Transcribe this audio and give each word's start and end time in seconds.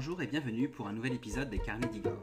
Bonjour 0.00 0.22
et 0.22 0.28
bienvenue 0.28 0.68
pour 0.68 0.86
un 0.86 0.92
nouvel 0.92 1.12
épisode 1.12 1.50
des 1.50 1.58
Carnets 1.58 1.88
d'Igor. 1.88 2.22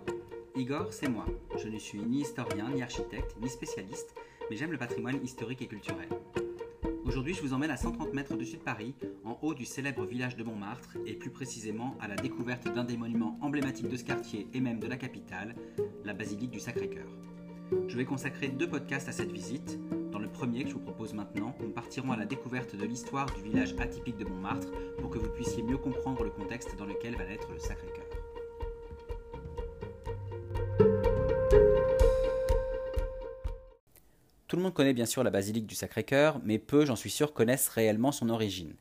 Igor, 0.55 0.93
c'est 0.93 1.09
moi. 1.09 1.25
Je 1.57 1.67
ne 1.67 1.77
suis 1.77 1.99
ni 1.99 2.21
historien, 2.21 2.69
ni 2.69 2.81
architecte, 2.81 3.35
ni 3.41 3.49
spécialiste, 3.49 4.15
mais 4.49 4.55
j'aime 4.55 4.71
le 4.71 4.77
patrimoine 4.77 5.21
historique 5.21 5.61
et 5.61 5.67
culturel. 5.67 6.07
Aujourd'hui, 7.03 7.33
je 7.33 7.41
vous 7.41 7.51
emmène 7.51 7.71
à 7.71 7.75
130 7.75 8.13
mètres 8.13 8.33
au-dessus 8.33 8.55
de 8.55 8.61
Paris, 8.61 8.95
en 9.25 9.37
haut 9.41 9.53
du 9.53 9.65
célèbre 9.65 10.05
village 10.05 10.37
de 10.37 10.43
Montmartre, 10.45 10.95
et 11.05 11.15
plus 11.15 11.31
précisément 11.31 11.97
à 11.99 12.07
la 12.07 12.15
découverte 12.15 12.73
d'un 12.73 12.85
des 12.85 12.95
monuments 12.95 13.37
emblématiques 13.41 13.89
de 13.89 13.97
ce 13.97 14.05
quartier 14.05 14.47
et 14.53 14.61
même 14.61 14.79
de 14.79 14.87
la 14.87 14.95
capitale, 14.95 15.53
la 16.05 16.13
basilique 16.13 16.51
du 16.51 16.61
Sacré-Cœur. 16.61 17.09
Je 17.89 17.97
vais 17.97 18.05
consacrer 18.05 18.47
deux 18.47 18.69
podcasts 18.69 19.09
à 19.09 19.11
cette 19.11 19.33
visite. 19.33 19.77
Premier 20.35 20.65
que 20.65 20.69
je 20.69 20.73
vous 20.73 20.81
propose 20.81 21.13
maintenant, 21.13 21.55
nous 21.61 21.69
partirons 21.69 22.11
à 22.11 22.17
la 22.17 22.25
découverte 22.25 22.75
de 22.75 22.83
l'histoire 22.83 23.25
du 23.33 23.41
village 23.41 23.73
atypique 23.79 24.17
de 24.17 24.25
Montmartre 24.25 24.67
pour 24.97 25.09
que 25.09 25.17
vous 25.17 25.29
puissiez 25.29 25.63
mieux 25.63 25.77
comprendre 25.77 26.25
le 26.25 26.29
contexte 26.29 26.75
dans 26.77 26.85
lequel 26.85 27.15
va 27.15 27.25
naître 27.25 27.49
le 27.53 27.57
Sacré-Cœur. 27.57 28.03
Tout 34.49 34.57
le 34.57 34.61
monde 34.61 34.73
connaît 34.73 34.93
bien 34.93 35.05
sûr 35.05 35.23
la 35.23 35.29
basilique 35.29 35.67
du 35.67 35.75
Sacré-Cœur, 35.75 36.41
mais 36.43 36.59
peu, 36.59 36.85
j'en 36.85 36.97
suis 36.97 37.09
sûr, 37.09 37.31
connaissent 37.31 37.69
réellement 37.69 38.11
son 38.11 38.27
origine. 38.27 38.75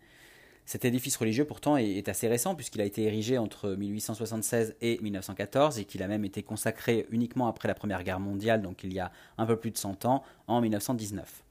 Cet 0.67 0.85
édifice 0.85 1.17
religieux 1.17 1.45
pourtant 1.45 1.77
est 1.77 2.09
assez 2.09 2.27
récent 2.27 2.57
puisqu'il 2.57 2.81
a 2.81 2.85
été 2.85 3.05
érigé 3.05 3.39
entre 3.39 3.71
1876 3.71 4.75
et 4.81 4.99
1914 5.03 5.79
et 5.79 5.85
qu'il 5.85 6.03
a 6.03 6.09
même 6.09 6.25
été 6.25 6.43
consacré 6.43 7.07
uniquement 7.11 7.47
après 7.47 7.69
la 7.69 7.75
Première 7.75 8.03
Guerre 8.03 8.19
mondiale, 8.19 8.61
donc 8.61 8.83
il 8.83 8.93
y 8.93 8.99
a 8.99 9.13
un 9.39 9.47
peu 9.47 9.57
plus 9.57 9.71
de 9.71 9.79
100 9.79 10.05
ans, 10.07 10.25
en 10.49 10.61
1919. 10.61 11.45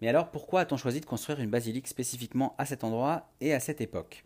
Mais 0.00 0.08
alors 0.08 0.30
pourquoi 0.30 0.60
a-t-on 0.60 0.76
choisi 0.76 1.00
de 1.00 1.06
construire 1.06 1.40
une 1.40 1.50
basilique 1.50 1.88
spécifiquement 1.88 2.54
à 2.58 2.66
cet 2.66 2.84
endroit 2.84 3.28
et 3.40 3.54
à 3.54 3.60
cette 3.60 3.80
époque? 3.80 4.24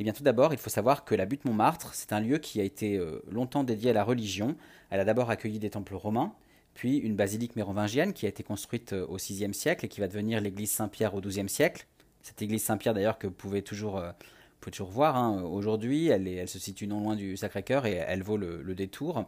Eh 0.00 0.04
bien 0.04 0.12
tout 0.12 0.24
d'abord, 0.24 0.52
il 0.52 0.58
faut 0.58 0.70
savoir 0.70 1.04
que 1.04 1.14
la 1.14 1.24
butte 1.24 1.44
Montmartre, 1.44 1.94
c'est 1.94 2.12
un 2.12 2.20
lieu 2.20 2.38
qui 2.38 2.60
a 2.60 2.64
été 2.64 2.96
euh, 2.96 3.22
longtemps 3.30 3.62
dédié 3.62 3.90
à 3.90 3.92
la 3.92 4.02
religion. 4.02 4.56
Elle 4.90 5.00
a 5.00 5.04
d'abord 5.04 5.30
accueilli 5.30 5.60
des 5.60 5.70
temples 5.70 5.94
romains, 5.94 6.34
puis 6.74 6.96
une 6.96 7.14
basilique 7.14 7.54
mérovingienne 7.54 8.12
qui 8.12 8.26
a 8.26 8.28
été 8.28 8.42
construite 8.42 8.92
euh, 8.92 9.06
au 9.06 9.16
VIe 9.16 9.54
siècle 9.54 9.84
et 9.84 9.88
qui 9.88 10.00
va 10.00 10.08
devenir 10.08 10.40
l'église 10.40 10.72
Saint-Pierre 10.72 11.14
au 11.14 11.20
XIIe 11.20 11.48
siècle. 11.48 11.86
Cette 12.22 12.42
église 12.42 12.64
Saint-Pierre 12.64 12.94
d'ailleurs 12.94 13.18
que 13.18 13.28
vous 13.28 13.34
pouvez 13.34 13.62
toujours, 13.62 13.98
euh, 13.98 14.10
voir 14.80 15.16
hein, 15.16 15.42
aujourd'hui, 15.42 16.08
elle, 16.08 16.48
se 16.48 16.58
situe 16.58 16.86
non 16.86 17.00
loin 17.00 17.14
du 17.14 17.36
Sacré-Cœur 17.36 17.86
et 17.86 17.92
elle 17.92 18.22
vaut 18.22 18.38
le, 18.38 18.74
détour. 18.74 19.26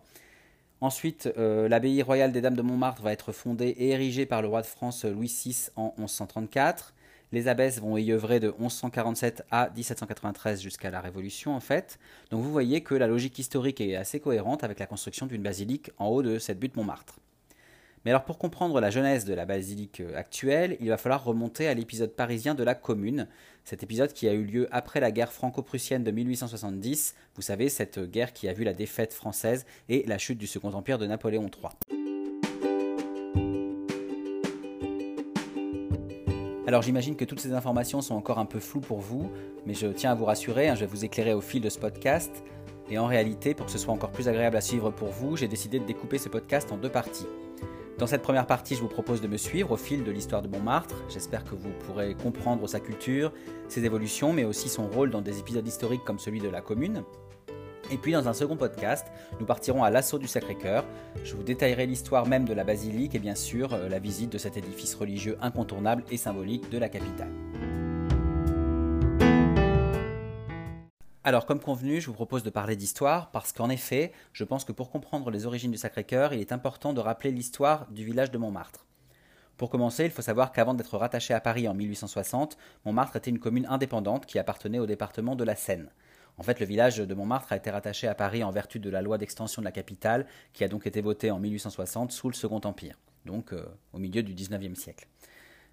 Ensuite, 0.81 1.33
euh, 1.39 1.69
l'abbaye 1.69 2.03
royale 2.03 2.33
des 2.33 2.43
Dames 2.43 2.57
de 2.57 2.63
Montmartre 2.63 3.03
va 3.03 3.13
être 3.13 3.33
fondée 3.33 3.69
et 3.79 3.91
érigée 3.91 4.27
par 4.27 4.43
le 4.43 4.49
roi 4.49 4.61
de 4.61 4.67
France 4.67 5.05
Louis 5.05 5.35
VI 5.45 5.71
en 5.77 5.95
1134. 5.99 6.93
Les 7.33 7.49
abbesses 7.49 7.81
vont 7.81 7.97
y 7.97 8.13
œuvrer 8.13 8.41
de 8.41 8.55
1147 8.59 9.45
à 9.51 9.71
1793 9.75 10.61
jusqu'à 10.61 10.91
la 10.91 11.01
Révolution 11.01 11.57
en 11.57 11.61
fait. 11.61 11.99
Donc 12.31 12.43
vous 12.43 12.53
voyez 12.53 12.83
que 12.83 12.95
la 12.95 13.07
logique 13.07 13.39
historique 13.39 13.81
est 13.81 13.97
assez 13.97 14.21
cohérente 14.21 14.65
avec 14.65 14.79
la 14.79 14.87
construction 14.87 15.27
d'une 15.27 15.43
basilique 15.43 15.91
en 15.99 16.09
haut 16.09 16.23
de 16.23 16.39
cette 16.39 16.59
butte 16.59 16.77
Montmartre. 16.77 17.17
Mais 18.07 18.13
alors 18.13 18.23
pour 18.23 18.39
comprendre 18.39 18.81
la 18.81 18.89
genèse 18.89 19.25
de 19.25 19.35
la 19.35 19.47
basilique 19.47 19.99
euh, 19.99 20.17
actuelle, 20.17 20.77
il 20.79 20.91
va 20.91 20.97
falloir 20.97 21.25
remonter 21.25 21.67
à 21.67 21.75
l'épisode 21.75 22.13
parisien 22.13 22.55
de 22.55 22.63
la 22.63 22.77
Commune, 22.77 23.27
cet 23.65 23.83
épisode 23.83 24.13
qui 24.13 24.29
a 24.29 24.33
eu 24.33 24.45
lieu 24.45 24.69
après 24.71 25.01
la 25.01 25.11
guerre 25.11 25.33
franco-prussienne 25.33 26.05
de 26.05 26.13
1870, 26.13 27.17
vous 27.35 27.43
savez, 27.43 27.69
cette 27.69 27.99
guerre 27.99 28.33
qui 28.33 28.47
a 28.47 28.53
vu 28.53 28.63
la 28.63 28.75
défaite 28.75 29.13
française 29.13 29.67
et 29.89 30.05
la 30.07 30.19
chute 30.19 30.39
du 30.39 30.47
Second 30.47 30.73
Empire 30.75 30.99
de 30.99 31.07
Napoléon 31.07 31.51
III. 31.51 31.73
Alors 36.69 36.83
j'imagine 36.83 37.17
que 37.17 37.25
toutes 37.25 37.41
ces 37.41 37.55
informations 37.55 38.03
sont 38.03 38.15
encore 38.15 38.39
un 38.39 38.47
peu 38.47 38.61
floues 38.61 38.83
pour 38.83 39.01
vous, 39.01 39.33
mais 39.67 39.75
je 39.75 39.89
tiens 39.89 40.13
à 40.13 40.15
vous 40.15 40.27
rassurer, 40.27 40.69
hein, 40.69 40.77
je 40.77 40.83
vais 40.83 40.87
vous 40.87 41.05
éclairer 41.05 41.35
au 41.35 41.41
fil 41.41 41.61
de 41.61 41.71
ce 41.71 41.81
podcast. 41.81 42.45
Et 42.89 42.99
en 42.99 43.07
réalité, 43.07 43.53
pour 43.53 43.67
que 43.67 43.73
ce 43.73 43.79
soit 43.79 43.93
encore 43.93 44.13
plus 44.13 44.29
agréable 44.29 44.57
à 44.57 44.61
suivre 44.61 44.93
pour 44.93 45.09
vous, 45.09 45.37
j'ai 45.37 45.49
décidé 45.49 45.81
de 45.81 45.85
découper 45.87 46.19
ce 46.19 46.29
podcast 46.29 46.71
en 46.71 46.77
deux 46.77 46.89
parties. 46.89 47.27
Dans 47.99 48.07
cette 48.07 48.21
première 48.21 48.47
partie, 48.47 48.75
je 48.75 48.83
vous 48.83 48.89
propose 48.89 49.23
de 49.23 49.27
me 49.27 49.39
suivre 49.39 49.73
au 49.73 49.77
fil 49.79 50.05
de 50.05 50.11
l'histoire 50.11 50.43
de 50.43 50.49
Montmartre. 50.49 50.97
J'espère 51.09 51.45
que 51.45 51.55
vous 51.55 51.71
pourrez 51.87 52.15
comprendre 52.15 52.67
sa 52.69 52.79
culture, 52.79 53.33
ses 53.69 53.87
évolutions, 53.87 54.35
mais 54.35 54.45
aussi 54.45 54.69
son 54.69 54.87
rôle 54.87 55.09
dans 55.09 55.23
des 55.23 55.39
épisodes 55.39 55.67
historiques 55.67 56.05
comme 56.05 56.19
celui 56.19 56.41
de 56.41 56.49
la 56.51 56.61
commune. 56.61 57.05
Et 57.91 57.97
puis 57.97 58.13
dans 58.13 58.29
un 58.29 58.35
second 58.35 58.57
podcast, 58.57 59.07
nous 59.41 59.47
partirons 59.47 59.83
à 59.83 59.89
l'assaut 59.89 60.19
du 60.19 60.27
Sacré-Cœur. 60.27 60.85
Je 61.25 61.35
vous 61.35 61.43
détaillerai 61.43 61.87
l'histoire 61.87 62.27
même 62.27 62.45
de 62.45 62.53
la 62.53 62.65
basilique 62.65 63.15
et 63.15 63.19
bien 63.19 63.35
sûr 63.35 63.73
euh, 63.73 63.89
la 63.89 63.99
visite 63.99 64.31
de 64.31 64.39
cet 64.39 64.59
édifice 64.59 64.95
religieux 64.95 65.39
incontournable 65.41 66.05
et 66.11 66.19
symbolique 66.19 66.69
de 66.69 66.79
la 66.79 66.91
capitale. 66.91 67.31
Alors, 71.27 71.45
comme 71.45 71.59
convenu, 71.59 72.01
je 72.01 72.07
vous 72.07 72.13
propose 72.13 72.45
de 72.45 72.51
parler 72.51 72.77
d'histoire 72.77 73.33
parce 73.33 73.53
qu'en 73.53 73.69
effet, 73.69 74.13
je 74.33 74.45
pense 74.45 74.65
que 74.65 74.71
pour 74.71 74.91
comprendre 74.91 75.29
les 75.33 75.45
origines 75.45 75.73
du 75.73 75.77
Sacré-Cœur, 75.77 76.33
il 76.33 76.41
est 76.41 76.53
important 76.53 76.93
de 76.93 77.01
rappeler 77.01 77.33
l'histoire 77.33 77.91
du 77.91 78.05
village 78.05 78.31
de 78.31 78.39
Montmartre. 78.39 78.87
Pour 79.57 79.69
commencer, 79.69 80.05
il 80.05 80.13
faut 80.13 80.23
savoir 80.23 80.53
qu'avant 80.53 80.73
d'être 80.73 80.97
rattaché 80.97 81.35
à 81.35 81.41
Paris 81.41 81.67
en 81.67 81.75
1860, 81.75 82.57
Montmartre 82.85 83.17
était 83.17 83.33
une 83.33 83.41
commune 83.41 83.67
indépendante 83.69 84.25
qui 84.25 84.39
appartenait 84.39 84.79
au 84.79 84.87
département 84.87 85.35
de 85.35 85.43
la 85.43 85.57
Seine. 85.57 85.91
En 86.39 86.45
fait, 86.45 86.61
le 86.61 86.67
village 86.67 86.99
de 86.99 87.15
Montmartre 87.15 87.53
a 87.53 87.57
été 87.57 87.71
rattaché 87.71 88.07
à 88.07 88.15
Paris 88.15 88.45
en 88.45 88.53
vertu 88.53 88.79
de 88.79 88.89
la 88.89 89.03
loi 89.03 89.19
d'extension 89.19 89.61
de 89.61 89.65
la 89.65 89.73
capitale 89.73 90.27
qui 90.53 90.63
a 90.63 90.69
donc 90.69 90.87
été 90.87 91.01
votée 91.01 91.33
en 91.33 91.41
1860 91.41 92.13
sous 92.13 92.29
le 92.29 92.35
Second 92.35 92.61
Empire, 92.63 93.01
donc 93.25 93.53
euh, 93.53 93.67
au 93.93 93.99
milieu 93.99 94.23
du 94.23 94.33
XIXe 94.33 94.79
siècle. 94.79 95.09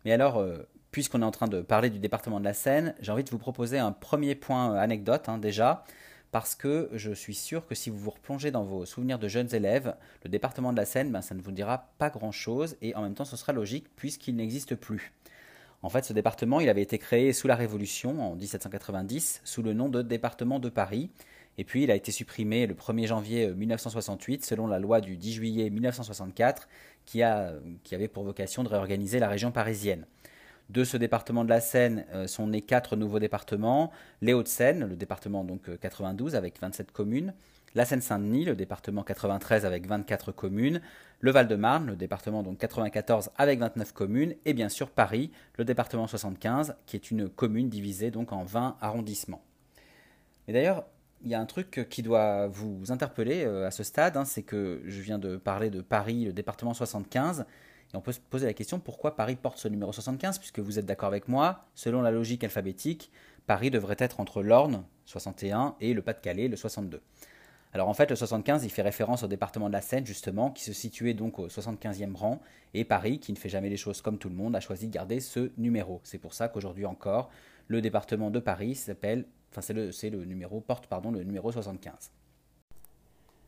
Mais 0.04 0.14
alors, 0.14 0.38
euh, 0.38 0.68
puisqu'on 0.94 1.24
est 1.24 1.26
en 1.26 1.32
train 1.32 1.48
de 1.48 1.62
parler 1.62 1.90
du 1.90 1.98
département 1.98 2.40
de 2.40 2.46
la 2.46 2.54
Seine, 2.54 2.94
j'ai 3.02 3.12
envie 3.12 3.24
de 3.24 3.30
vous 3.32 3.40
proposer 3.40 3.80
un 3.80 3.92
premier 3.92 4.36
point 4.36 4.74
euh, 4.74 4.78
anecdote 4.78 5.28
hein, 5.28 5.40
déjà, 5.40 5.84
parce 6.32 6.54
que 6.54 6.88
je 6.94 7.12
suis 7.12 7.34
sûr 7.34 7.66
que 7.66 7.74
si 7.74 7.90
vous 7.90 7.98
vous 7.98 8.12
replongez 8.12 8.52
dans 8.52 8.64
vos 8.64 8.86
souvenirs 8.86 9.18
de 9.18 9.28
jeunes 9.28 9.54
élèves, 9.56 9.96
le 10.24 10.30
département 10.30 10.72
de 10.72 10.78
la 10.78 10.86
Seine, 10.86 11.12
ben, 11.12 11.24
ça 11.24 11.34
ne 11.34 11.42
vous 11.42 11.52
dira 11.52 11.90
pas 11.98 12.12
grand-chose, 12.12 12.78
et 12.84 12.96
en 12.96 13.02
même 13.02 13.16
temps 13.16 13.26
ce 13.26 13.36
sera 13.36 13.54
logique 13.54 13.88
puisqu'il 13.96 14.36
n'existe 14.36 14.76
plus. 14.76 15.14
En 15.82 15.90
fait, 15.90 16.06
ce 16.06 16.14
département, 16.14 16.60
il 16.62 16.70
avait 16.70 16.84
été 16.84 16.98
créé 17.00 17.34
sous 17.34 17.48
la 17.48 17.56
Révolution 17.56 18.22
en 18.32 18.36
1790 18.36 19.42
sous 19.44 19.64
le 19.64 19.74
nom 19.74 19.90
de 19.90 20.04
département 20.04 20.60
de 20.60 20.70
Paris, 20.70 21.10
et 21.58 21.64
puis 21.64 21.84
il 21.84 21.92
a 21.92 21.96
été 21.96 22.12
supprimé 22.12 22.68
le 22.68 22.76
1er 22.76 23.08
janvier 23.08 23.52
1968 23.52 24.42
euh, 24.42 24.46
selon 24.46 24.68
la 24.68 24.78
loi 24.78 25.02
du 25.02 25.18
10 25.18 25.34
juillet 25.34 25.70
1964 25.72 26.68
qui, 27.06 27.24
a, 27.24 27.54
qui 27.84 27.96
avait 27.96 28.08
pour 28.08 28.24
vocation 28.24 28.64
de 28.64 28.70
réorganiser 28.70 29.18
la 29.18 29.28
région 29.28 29.52
parisienne. 29.52 30.06
De 30.70 30.84
ce 30.84 30.98
département 30.98 31.44
de 31.44 31.50
la 31.50 31.62
Seine 31.62 32.06
euh, 32.14 32.28
sont 32.28 32.48
nés 32.48 32.62
quatre 32.62 32.96
nouveaux 32.96 33.20
départements. 33.20 33.92
Les 34.22 34.34
Hauts-de-Seine, 34.34 34.88
le 34.88 34.96
département 34.96 35.44
donc 35.44 35.70
92 35.80 36.34
euh, 36.34 36.38
avec 36.38 36.60
27 36.60 36.92
communes. 36.92 37.34
La 37.76 37.86
Seine-Saint-Denis, 37.86 38.46
le 38.46 38.56
département 38.56 39.04
93 39.04 39.66
avec 39.66 39.88
24 39.88 40.32
communes. 40.32 40.82
Le 41.20 41.32
Val-de-Marne, 41.32 41.88
le 41.88 41.96
département 41.96 42.44
donc 42.44 42.58
94 42.60 43.32
avec 43.38 43.60
29 43.60 43.94
communes. 43.94 44.36
Et 44.46 44.54
bien 44.54 44.70
sûr 44.70 44.90
Paris, 44.90 45.32
le 45.58 45.66
département 45.66 46.08
75 46.08 46.76
qui 46.86 46.96
est 46.96 47.12
une 47.12 47.30
commune 47.30 47.70
divisée 47.70 48.12
donc 48.12 48.32
en 48.32 48.44
20 48.44 48.78
arrondissements. 48.80 49.44
Et 50.48 50.54
d'ailleurs, 50.54 50.86
il 51.24 51.32
y 51.32 51.36
a 51.36 51.40
un 51.40 51.46
truc 51.46 51.88
qui 51.90 52.02
doit 52.02 52.48
vous 52.48 52.92
interpeller 52.92 53.44
euh, 53.46 53.68
à 53.68 53.72
ce 53.72 53.84
stade, 53.84 54.18
hein, 54.18 54.26
c'est 54.26 54.44
que 54.44 54.82
je 54.86 55.02
viens 55.02 55.20
de 55.20 55.38
parler 55.38 55.70
de 55.70 55.82
Paris, 55.82 56.26
le 56.26 56.34
département 56.34 56.74
75, 56.74 57.46
et 57.94 57.98
on 57.98 58.02
peut 58.02 58.12
se 58.12 58.20
poser 58.20 58.46
la 58.46 58.54
question 58.54 58.80
pourquoi 58.80 59.16
Paris 59.16 59.36
porte 59.36 59.58
ce 59.58 59.68
numéro 59.68 59.92
75, 59.94 60.40
puisque 60.40 60.60
vous 60.60 60.80
êtes 60.80 60.86
d'accord 60.86 61.10
avec 61.10 61.28
moi, 61.28 61.66
selon 61.76 62.02
la 62.02 62.12
logique 62.12 62.44
alphabétique, 62.44 63.12
Paris 63.46 63.70
devrait 63.70 63.96
être 64.00 64.20
entre 64.20 64.42
l'Orne, 64.42 64.84
61, 65.06 65.76
et 65.80 65.94
le 65.94 66.02
Pas-de-Calais, 66.02 66.48
le 66.48 66.56
62. 66.56 67.02
Alors 67.74 67.90
en 67.90 67.94
fait, 67.94 68.10
le 68.10 68.16
75, 68.16 68.64
il 68.64 68.70
fait 68.70 68.82
référence 68.82 69.24
au 69.24 69.28
département 69.28 69.68
de 69.68 69.74
la 69.74 69.82
Seine, 69.82 70.06
justement, 70.06 70.52
qui 70.52 70.64
se 70.64 70.74
situait 70.74 71.14
donc 71.14 71.40
au 71.40 71.48
75e 71.48 72.16
rang, 72.16 72.42
et 72.74 72.86
Paris, 72.86 73.20
qui 73.20 73.34
ne 73.34 73.38
fait 73.38 73.50
jamais 73.50 73.70
les 73.70 73.78
choses 73.78 74.02
comme 74.02 74.18
tout 74.18 74.30
le 74.30 74.36
monde, 74.36 74.56
a 74.56 74.60
choisi 74.60 74.88
de 74.88 74.94
garder 74.94 75.20
ce 75.20 75.52
numéro. 75.58 76.00
C'est 76.04 76.20
pour 76.20 76.34
ça 76.34 76.48
qu'aujourd'hui 76.48 76.86
encore, 76.86 77.30
le 77.68 77.82
département 77.82 78.32
de 78.32 78.40
Paris 78.40 78.76
s'appelle, 78.76 79.26
enfin 79.52 79.62
c'est 79.62 79.74
le, 79.74 79.92
le 80.18 80.26
numéro, 80.26 80.62
porte 80.62 80.88
pardon, 80.88 81.12
le 81.12 81.24
numéro 81.24 81.52
75. 81.52 82.12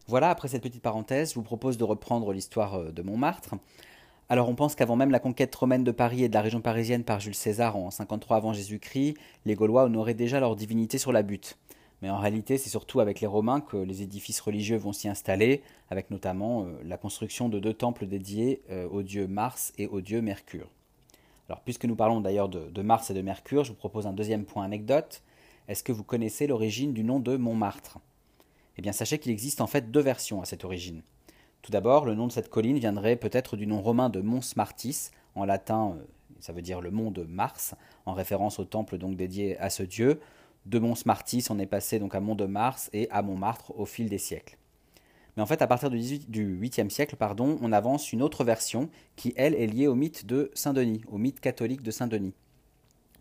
Voilà, 0.08 0.30
après 0.30 0.48
cette 0.48 0.62
petite 0.62 0.84
parenthèse, 0.84 1.32
je 1.32 1.36
vous 1.36 1.44
propose 1.44 1.78
de 1.78 1.84
reprendre 1.84 2.32
l'histoire 2.32 2.76
euh, 2.76 2.92
de 2.92 3.02
Montmartre. 3.02 3.56
Alors 4.28 4.50
on 4.50 4.56
pense 4.56 4.74
qu'avant 4.74 4.96
même 4.96 5.12
la 5.12 5.20
conquête 5.20 5.54
romaine 5.54 5.84
de 5.84 5.92
Paris 5.92 6.24
et 6.24 6.30
de 6.30 6.34
la 6.34 6.42
région 6.42 6.60
parisienne 6.60 7.04
par 7.04 7.20
Jules 7.20 7.36
César 7.36 7.76
en 7.76 7.92
53 7.92 8.38
avant 8.38 8.54
Jésus-Christ, 8.54 9.16
les 9.46 9.54
Gaulois 9.54 9.84
honoraient 9.84 10.16
déjà 10.16 10.40
leur 10.40 10.56
divinité 10.56 10.98
sur 10.98 11.12
la 11.12 11.22
butte. 11.22 11.60
Mais 12.02 12.10
en 12.10 12.18
réalité, 12.18 12.58
c'est 12.58 12.72
surtout 12.72 13.00
avec 13.00 13.22
les 13.22 13.28
Romains 13.28 13.62
que 13.62 13.78
les 13.78 14.02
édifices 14.02 14.42
religieux 14.42 14.78
vont 14.78 14.94
s'y 14.94 15.08
installer, 15.08 15.62
avec 15.92 16.10
notamment 16.10 16.64
euh, 16.64 16.82
la 16.84 16.98
construction 16.98 17.50
de 17.50 17.60
deux 17.60 17.74
temples 17.74 18.08
dédiés 18.08 18.64
euh, 18.72 18.88
aux 18.90 19.04
dieux 19.04 19.28
Mars 19.28 19.74
et 19.78 19.86
au 19.86 20.02
dieu 20.02 20.22
Mercure. 20.22 20.70
Alors 21.48 21.62
puisque 21.62 21.86
nous 21.86 21.96
parlons 21.96 22.20
d'ailleurs 22.20 22.50
de 22.50 22.82
Mars 22.82 23.12
et 23.12 23.14
de 23.14 23.22
Mercure, 23.22 23.64
je 23.64 23.70
vous 23.70 23.78
propose 23.78 24.08
un 24.08 24.14
deuxième 24.14 24.46
point 24.46 24.66
anecdote. 24.66 25.22
Est-ce 25.68 25.84
que 25.84 25.92
vous 25.92 26.04
connaissez 26.04 26.48
l'origine 26.48 26.94
du 26.94 27.04
nom 27.04 27.20
de 27.20 27.38
Montmartre? 27.38 28.00
Eh 28.78 28.82
bien 28.82 28.92
sachez 28.92 29.20
qu'il 29.20 29.32
existe 29.32 29.62
en 29.62 29.68
fait 29.68 29.92
deux 29.92 30.02
versions 30.02 30.42
à 30.42 30.46
cette 30.46 30.66
origine. 30.66 31.04
Tout 31.66 31.72
d'abord, 31.72 32.06
le 32.06 32.14
nom 32.14 32.28
de 32.28 32.32
cette 32.32 32.50
colline 32.50 32.78
viendrait 32.78 33.16
peut-être 33.16 33.58
du 33.58 33.66
nom 33.66 33.82
romain 33.82 34.12
de 34.12 34.22
Mons 34.22 34.56
Martis, 34.56 35.10
en 35.34 35.46
latin 35.46 35.96
euh, 35.98 36.04
ça 36.40 36.54
veut 36.54 36.62
dire 36.62 36.80
le 36.80 36.92
mont 36.92 37.10
de 37.10 37.24
Mars, 37.24 37.74
en 38.06 38.14
référence 38.14 38.60
au 38.60 38.66
temple 38.66 39.00
donc 39.00 39.16
dédié 39.16 39.58
à 39.58 39.72
ce 39.72 39.82
dieu. 39.82 40.20
De 40.68 40.78
Mons-Martis, 40.78 41.46
on 41.50 41.58
est 41.58 41.66
passé 41.66 41.98
donc 41.98 42.14
à 42.14 42.20
Mont-de-Mars 42.20 42.92
et 42.94 43.10
à 43.10 43.24
Montmartre 43.24 43.74
au 43.80 43.88
fil 43.88 44.10
des 44.10 44.20
siècles. 44.20 44.60
Mais 45.36 45.42
en 45.42 45.48
fait, 45.48 45.64
à 45.64 45.66
partir 45.66 45.90
du, 45.90 45.98
8e 45.98 46.92
siècle, 46.92 47.16
pardon, 47.16 47.58
on 47.64 47.72
avance 47.72 48.14
une 48.14 48.22
autre 48.22 48.44
version 48.44 48.88
qui, 49.16 49.34
elle, 49.36 49.56
est 49.56 49.66
liée 49.66 49.88
au 49.88 49.96
mythe 49.96 50.28
de 50.28 50.52
Saint-Denis, 50.54 51.02
au 51.08 51.18
mythe 51.18 51.40
catholique 51.40 51.82
de 51.82 51.90
Saint-Denis. 51.90 52.36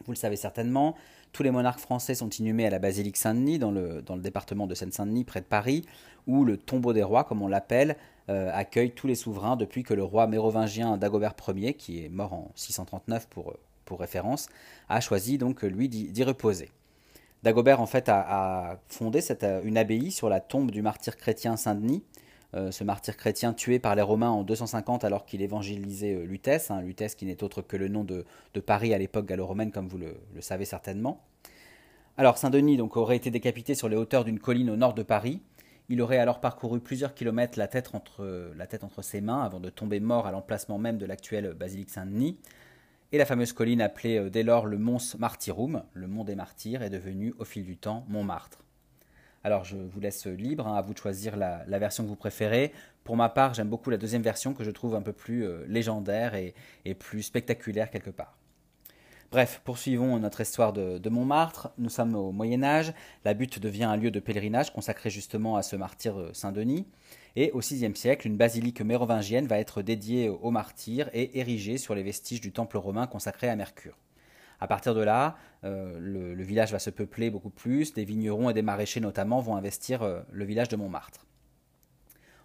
Vous 0.04 0.12
le 0.12 0.18
savez 0.18 0.36
certainement, 0.36 0.96
tous 1.32 1.42
les 1.42 1.50
monarques 1.50 1.80
français 1.80 2.14
sont 2.14 2.28
inhumés 2.28 2.66
à 2.66 2.70
la 2.70 2.78
basilique 2.78 3.16
Saint-Denis, 3.16 3.58
dans 3.58 3.70
le, 3.70 4.02
dans 4.02 4.16
le, 4.16 4.22
département 4.22 4.66
de 4.66 4.74
Seine-Saint-Denis, 4.74 5.24
près 5.24 5.40
de 5.40 5.46
Paris, 5.46 5.86
où 6.26 6.44
le 6.44 6.58
tombeau 6.58 6.92
des 6.92 7.02
rois, 7.02 7.24
comme 7.24 7.40
on 7.40 7.48
l'appelle, 7.48 7.96
euh, 8.28 8.50
accueille 8.52 8.92
tous 8.92 9.06
les 9.06 9.14
souverains 9.14 9.56
depuis 9.56 9.82
que 9.82 9.94
le 9.94 10.02
roi 10.02 10.26
mérovingien 10.26 10.96
Dagobert 10.96 11.34
Ier, 11.54 11.74
qui 11.74 12.04
est 12.04 12.08
mort 12.08 12.32
en 12.32 12.50
639 12.54 13.28
pour, 13.28 13.54
pour 13.84 14.00
référence, 14.00 14.48
a 14.88 15.00
choisi 15.00 15.38
donc 15.38 15.62
lui 15.62 15.88
d'y 15.88 16.24
reposer. 16.24 16.70
Dagobert 17.44 17.82
en 17.82 17.86
fait 17.86 18.08
a, 18.08 18.78
fondé 18.88 19.20
euh, 19.42 19.60
une 19.64 19.76
abbaye 19.76 20.10
sur 20.10 20.30
la 20.30 20.40
tombe 20.40 20.70
du 20.70 20.80
martyr 20.80 21.14
chrétien 21.18 21.58
Saint-Denis, 21.58 22.02
euh, 22.54 22.70
ce 22.70 22.84
martyr 22.84 23.18
chrétien 23.18 23.52
tué 23.52 23.78
par 23.78 23.94
les 23.94 24.00
Romains 24.00 24.30
en 24.30 24.44
250 24.44 25.04
alors 25.04 25.26
qu'il 25.26 25.42
évangélisait 25.42 26.14
euh, 26.14 26.24
Lutèce, 26.24 26.70
hein, 26.70 26.80
Lutèce 26.80 27.14
qui 27.14 27.26
n'est 27.26 27.44
autre 27.44 27.60
que 27.60 27.76
le 27.76 27.88
nom 27.88 28.02
de, 28.02 28.24
Paris 28.64 28.94
à 28.94 28.98
l'époque 28.98 29.26
gallo-romaine 29.26 29.72
comme 29.72 29.88
vous 29.88 29.98
le, 29.98 30.16
savez 30.40 30.64
certainement. 30.64 31.20
Alors 32.16 32.38
Saint-Denis 32.38 32.80
aurait 32.80 33.16
été 33.16 33.30
décapité 33.30 33.74
sur 33.74 33.90
les 33.90 33.96
hauteurs 33.96 34.24
d'une 34.24 34.38
colline 34.38 34.70
au 34.70 34.76
nord 34.76 34.94
de 34.94 35.02
Paris. 35.02 35.42
Il 35.90 36.00
aurait 36.00 36.18
alors 36.18 36.40
parcouru 36.40 36.80
plusieurs 36.80 37.14
kilomètres 37.14 37.58
la 37.58 37.68
tête 37.68 37.94
entre, 37.94 39.02
ses 39.02 39.20
mains 39.20 39.42
avant 39.42 39.60
de 39.60 39.68
tomber 39.68 40.00
mort 40.00 40.26
à 40.26 40.32
l'emplacement 40.32 40.78
même 40.78 40.96
de 40.96 41.04
l'actuelle 41.04 41.52
basilique 41.52 41.90
Saint-Denis. 41.90 42.38
Et 43.12 43.18
la 43.18 43.26
fameuse 43.26 43.52
colline 43.52 43.82
appelée 43.82 44.18
euh, 44.18 44.30
dès 44.30 44.42
lors 44.42 44.66
le 44.66 44.78
Mons 44.78 45.16
Martyrum, 45.18 45.84
le 45.92 46.06
mont 46.06 46.24
des 46.24 46.34
martyrs, 46.34 46.82
est 46.82 46.90
devenue 46.90 47.34
au 47.38 47.44
fil 47.44 47.64
du 47.64 47.76
temps 47.76 48.04
Montmartre. 48.08 48.58
Alors 49.44 49.64
je 49.64 49.76
vous 49.76 50.00
laisse 50.00 50.26
libre, 50.26 50.66
hein, 50.66 50.74
à 50.74 50.80
vous 50.80 50.94
de 50.94 50.98
choisir 50.98 51.36
la, 51.36 51.64
version 51.78 52.02
que 52.02 52.08
vous 52.08 52.16
préférez. 52.16 52.72
Pour 53.04 53.16
ma 53.16 53.28
part, 53.28 53.52
j'aime 53.52 53.68
beaucoup 53.68 53.90
la 53.90 53.98
deuxième 53.98 54.22
version 54.22 54.54
que 54.54 54.64
je 54.64 54.70
trouve 54.70 54.94
un 54.94 55.02
peu 55.02 55.12
plus 55.12 55.44
euh, 55.44 55.64
légendaire 55.68 56.34
et, 56.34 56.54
plus 56.94 57.22
spectaculaire 57.22 57.90
quelque 57.90 58.10
part. 58.10 58.38
Bref, 59.34 59.62
poursuivons 59.64 60.16
notre 60.20 60.42
histoire 60.42 60.72
de, 60.72 61.08
Montmartre. 61.08 61.72
Nous 61.76 61.90
sommes 61.90 62.14
au 62.14 62.30
Moyen 62.30 62.62
Âge. 62.62 62.94
La 63.24 63.34
butte 63.34 63.58
devient 63.58 63.82
un 63.82 63.96
lieu 63.96 64.12
de 64.12 64.20
pèlerinage 64.20 64.72
consacré 64.72 65.10
justement 65.10 65.56
à 65.56 65.64
ce 65.64 65.74
martyr 65.74 66.16
euh, 66.16 66.30
Saint-Denis. 66.32 66.86
Et 67.34 67.50
au 67.50 67.58
VIe 67.58 67.96
siècle, 67.96 68.28
une 68.28 68.36
basilique 68.36 68.80
mérovingienne 68.80 69.48
va 69.48 69.58
être 69.58 69.82
dédiée 69.82 70.28
aux 70.28 70.52
martyrs 70.52 71.10
et 71.12 71.36
érigée 71.40 71.78
sur 71.78 71.96
les 71.96 72.04
vestiges 72.04 72.40
du 72.40 72.52
temple 72.52 72.78
romain 72.78 73.08
consacré 73.08 73.48
à 73.48 73.56
Mercure. 73.56 73.98
À 74.60 74.68
partir 74.68 74.94
de 74.94 75.00
là, 75.00 75.36
euh, 75.64 75.98
le, 75.98 76.44
village 76.44 76.70
va 76.70 76.78
se 76.78 76.90
peupler 76.90 77.28
beaucoup 77.30 77.50
plus, 77.50 77.92
des 77.92 78.04
vignerons 78.04 78.50
et 78.50 78.54
des 78.54 78.62
maraîchers 78.62 79.00
notamment 79.00 79.40
vont 79.40 79.56
investir 79.56 80.04
euh, 80.04 80.20
le 80.30 80.44
village 80.44 80.68
de 80.68 80.76
Montmartre. 80.76 81.26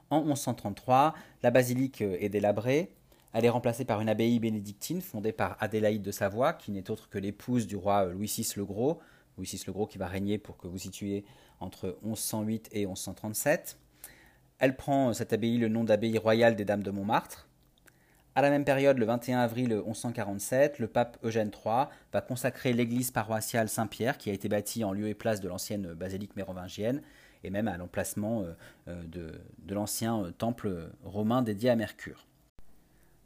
En 0.10 0.24
1133, 0.24 1.14
la 1.44 1.52
basilique 1.52 2.02
est 2.02 2.30
délabrée, 2.30 2.90
elle 3.34 3.46
est 3.46 3.50
remplacée 3.50 3.86
par 3.86 4.02
une 4.02 4.10
abbaye 4.10 4.40
bénédictine 4.40 5.02
fondée 5.02 5.32
par 5.32 5.56
Adélaïde 5.60 6.02
de 6.02 6.12
Savoie, 6.12 6.54
qui 6.54 6.72
n'est 6.72 6.90
autre 6.90 7.10
que 7.10 7.20
l'épouse 7.20 7.68
du 7.68 7.76
roi 7.76 8.06
Louis 8.06 8.28
VI 8.28 8.54
le 8.58 8.66
Gros, 8.66 9.00
Louis 9.38 9.50
VI 9.52 9.64
le 9.68 9.74
Gros 9.74 9.88
qui 9.88 9.98
va 9.98 10.08
régner 10.08 10.38
pour 10.38 10.58
que 10.58 10.68
vous 10.68 10.78
situiez 10.78 11.26
entre 11.60 11.98
1108 12.04 12.70
et 12.72 12.86
1137. 12.86 13.78
Elle 14.60 14.76
prend, 14.76 15.14
cette 15.14 15.32
abbaye, 15.32 15.58
le 15.58 15.70
nom 15.70 15.84
d'abbaye 15.84 16.18
royale 16.18 16.56
des 16.56 16.66
Dames 16.66 16.84
de 16.84 16.92
Montmartre. 16.92 17.48
À 18.36 18.42
la 18.42 18.50
même 18.50 18.64
période, 18.64 18.98
le 18.98 19.06
21 19.06 19.40
avril 19.40 19.74
1147, 19.74 20.80
le 20.80 20.88
pape 20.88 21.18
Eugène 21.24 21.52
III 21.54 21.88
va 22.14 22.22
consacrer 22.22 22.74
l'église 22.74 23.12
paroissiale 23.12 23.70
Saint-Pierre, 23.70 24.18
qui 24.18 24.30
a 24.30 24.34
été 24.34 24.48
bâtie 24.48 24.84
en 24.84 24.92
lieu 24.92 25.08
et 25.08 25.14
place 25.14 25.42
de 25.42 25.48
l'ancienne 25.48 25.94
basilique 25.94 26.36
mérovingienne, 26.36 27.02
et 27.44 27.50
même 27.50 27.68
à 27.68 27.78
l'emplacement 27.78 28.44
euh, 28.44 28.54
euh, 28.88 29.04
de, 29.66 29.74
l'ancien 29.74 30.24
euh, 30.24 30.32
temple 30.32 30.90
romain 31.04 31.42
dédié 31.42 31.70
à 31.70 31.76
Mercure. 31.76 32.29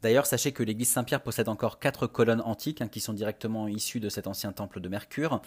D'ailleurs, 0.04 0.26
sachez 0.26 0.52
que 0.52 0.62
l'église 0.62 0.90
Saint-Pierre 0.90 1.22
possède 1.22 1.48
encore 1.48 1.78
quatre 1.78 2.06
colonnes 2.06 2.42
antiques 2.42 2.82
hein, 2.82 2.88
qui 2.88 3.00
sont 3.00 3.14
directement 3.14 3.68
issues 3.68 4.00
de 4.00 4.10
cet 4.10 4.26
ancien 4.26 4.52
temple 4.52 4.80
de 4.80 4.90
Mercure. 4.90 5.40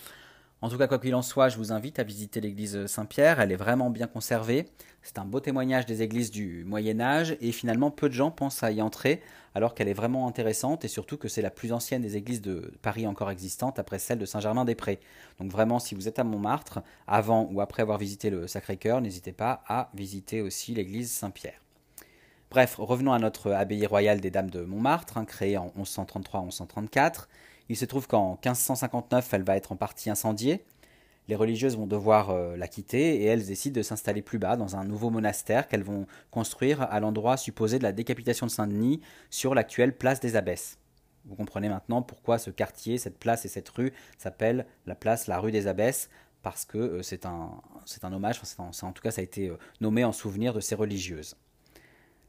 En 0.64 0.70
tout 0.70 0.80
cas, 0.80 0.88
quoi 0.88 0.98
qu'il 0.98 1.14
en 1.14 1.22
soit, 1.22 1.50
je 1.50 1.58
vous 1.58 1.72
invite 1.72 2.00
à 2.00 2.04
visiter 2.04 2.42
l'église 2.42 2.88
Saint-Pierre. 2.88 3.40
Elle 3.40 3.52
est 3.52 3.56
vraiment 3.56 3.92
bien 3.92 4.08
conservée. 4.08 4.66
C'est 5.04 5.20
un 5.20 5.26
beau 5.26 5.42
témoignage 5.42 5.86
des 5.86 6.02
églises 6.02 6.32
du 6.32 6.64
Moyen 6.66 7.00
Âge 7.00 7.38
et 7.40 7.52
finalement 7.52 7.92
peu 7.92 8.10
de 8.10 8.16
gens 8.16 8.32
pensent 8.32 8.64
à 8.64 8.72
y 8.72 8.82
entrer 8.82 9.22
alors 9.54 9.76
qu'elle 9.76 9.90
est 9.90 9.94
vraiment 9.94 10.28
intéressante 10.28 10.84
et 10.84 10.88
surtout 10.88 11.18
que 11.18 11.28
c'est 11.28 11.44
la 11.44 11.52
plus 11.52 11.72
ancienne 11.72 12.02
des 12.02 12.18
églises 12.18 12.42
de 12.42 12.74
Paris 12.82 13.06
encore 13.06 13.30
existantes 13.30 13.78
après 13.78 14.00
celle 14.00 14.18
de 14.18 14.26
Saint-Germain-des-Prés. 14.26 15.00
Donc 15.40 15.52
vraiment, 15.52 15.78
si 15.78 15.94
vous 15.94 16.08
êtes 16.08 16.18
à 16.18 16.24
Montmartre, 16.24 16.80
avant 17.06 17.48
ou 17.52 17.62
après 17.62 17.84
avoir 17.84 18.00
visité 18.00 18.32
le 18.32 18.48
Sacré-Cœur, 18.48 19.02
n'hésitez 19.02 19.34
pas 19.34 19.62
à 19.68 19.92
visiter 19.94 20.42
aussi 20.42 20.74
l'église 20.74 21.12
Saint-Pierre. 21.12 21.62
Bref, 22.50 22.78
revenons 22.80 23.12
à 23.12 23.20
notre 23.20 23.52
abbaye 23.52 23.86
royale 23.86 24.22
des 24.22 24.32
Dames 24.32 24.50
de 24.50 24.62
Montmartre, 24.62 25.18
hein, 25.18 25.26
créée 25.26 25.58
en 25.58 25.68
1133-1134. 25.78 27.28
Il 27.68 27.76
se 27.76 27.84
trouve 27.84 28.08
qu'en 28.08 28.40
1559, 28.44 29.34
elle 29.34 29.44
va 29.44 29.58
être 29.58 29.74
en 29.74 29.76
partie 29.76 30.10
incendiée. 30.10 30.64
Les 31.28 31.36
religieuses 31.36 31.76
vont 31.76 31.88
devoir 31.88 32.30
euh, 32.30 32.56
la 32.56 32.70
quitter 32.70 33.22
et 33.22 33.26
elles 33.26 33.46
décident 33.46 33.76
de 33.76 33.82
s'installer 33.82 34.22
plus 34.22 34.40
bas 34.40 34.56
dans 34.56 34.78
un 34.78 34.86
nouveau 34.86 35.10
monastère 35.10 35.68
qu'elles 35.68 35.84
vont 35.84 36.08
construire 36.32 36.84
à 36.84 37.02
l'endroit 37.02 37.36
supposé 37.36 37.80
de 37.80 37.84
la 37.84 37.92
décapitation 37.92 38.46
de 38.46 38.52
Saint-Denis 38.52 39.02
sur 39.30 39.54
l'actuelle 39.54 39.98
place 39.98 40.22
des 40.22 40.38
Abbesses. 40.38 40.78
Vous 41.26 41.36
comprenez 41.36 41.68
maintenant 41.68 42.02
pourquoi 42.02 42.38
ce 42.40 42.50
quartier, 42.50 42.98
cette 42.98 43.20
place 43.20 43.44
et 43.44 43.50
cette 43.50 43.68
rue 43.68 43.92
s'appellent 44.18 44.66
la 44.86 44.96
place 44.96 45.28
la 45.28 45.40
rue 45.40 45.52
des 45.52 45.68
Abbesses 45.68 46.10
parce 46.44 46.64
que 46.64 46.78
euh, 46.78 47.02
c'est 47.02 47.26
un, 47.26 47.62
hommage, 48.04 48.40
en, 48.58 48.92
tout 48.94 49.02
cas 49.02 49.12
ça 49.12 49.20
a 49.20 49.24
été 49.26 49.50
euh, 49.50 49.58
nommé 49.82 50.06
en 50.06 50.14
souvenir 50.14 50.54
de 50.54 50.62
ces 50.62 50.76
religieuses. 50.76 51.36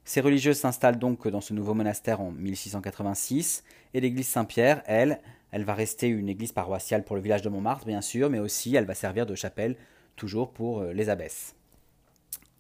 Ces 0.09 0.23
religieuses 0.23 0.57
s'installent 0.57 0.99
donc 0.99 1.29
dans 1.29 1.43
ce 1.43 1.53
nouveau 1.53 1.75
monastère 1.75 2.23
en 2.23 2.31
1686 2.31 3.63
et 3.93 4.01
l'église 4.01 4.27
Saint-Pierre, 4.27 4.83
elle, 4.87 5.21
elle 5.51 5.65
va 5.65 5.75
rester 5.75 6.09
une 6.09 6.31
église 6.31 6.53
paroissiale 6.53 7.05
pour 7.05 7.15
le 7.15 7.21
village 7.21 7.43
de 7.43 7.51
Montmartre, 7.51 7.85
bien 7.85 8.01
sûr, 8.01 8.31
mais 8.31 8.39
aussi 8.39 8.75
elle 8.75 8.87
va 8.87 8.95
servir 8.95 9.27
de 9.27 9.35
chapelle 9.35 9.77
toujours 10.17 10.51
pour 10.51 10.81
euh, 10.81 10.95
les 10.95 11.11
abbesses. 11.11 11.55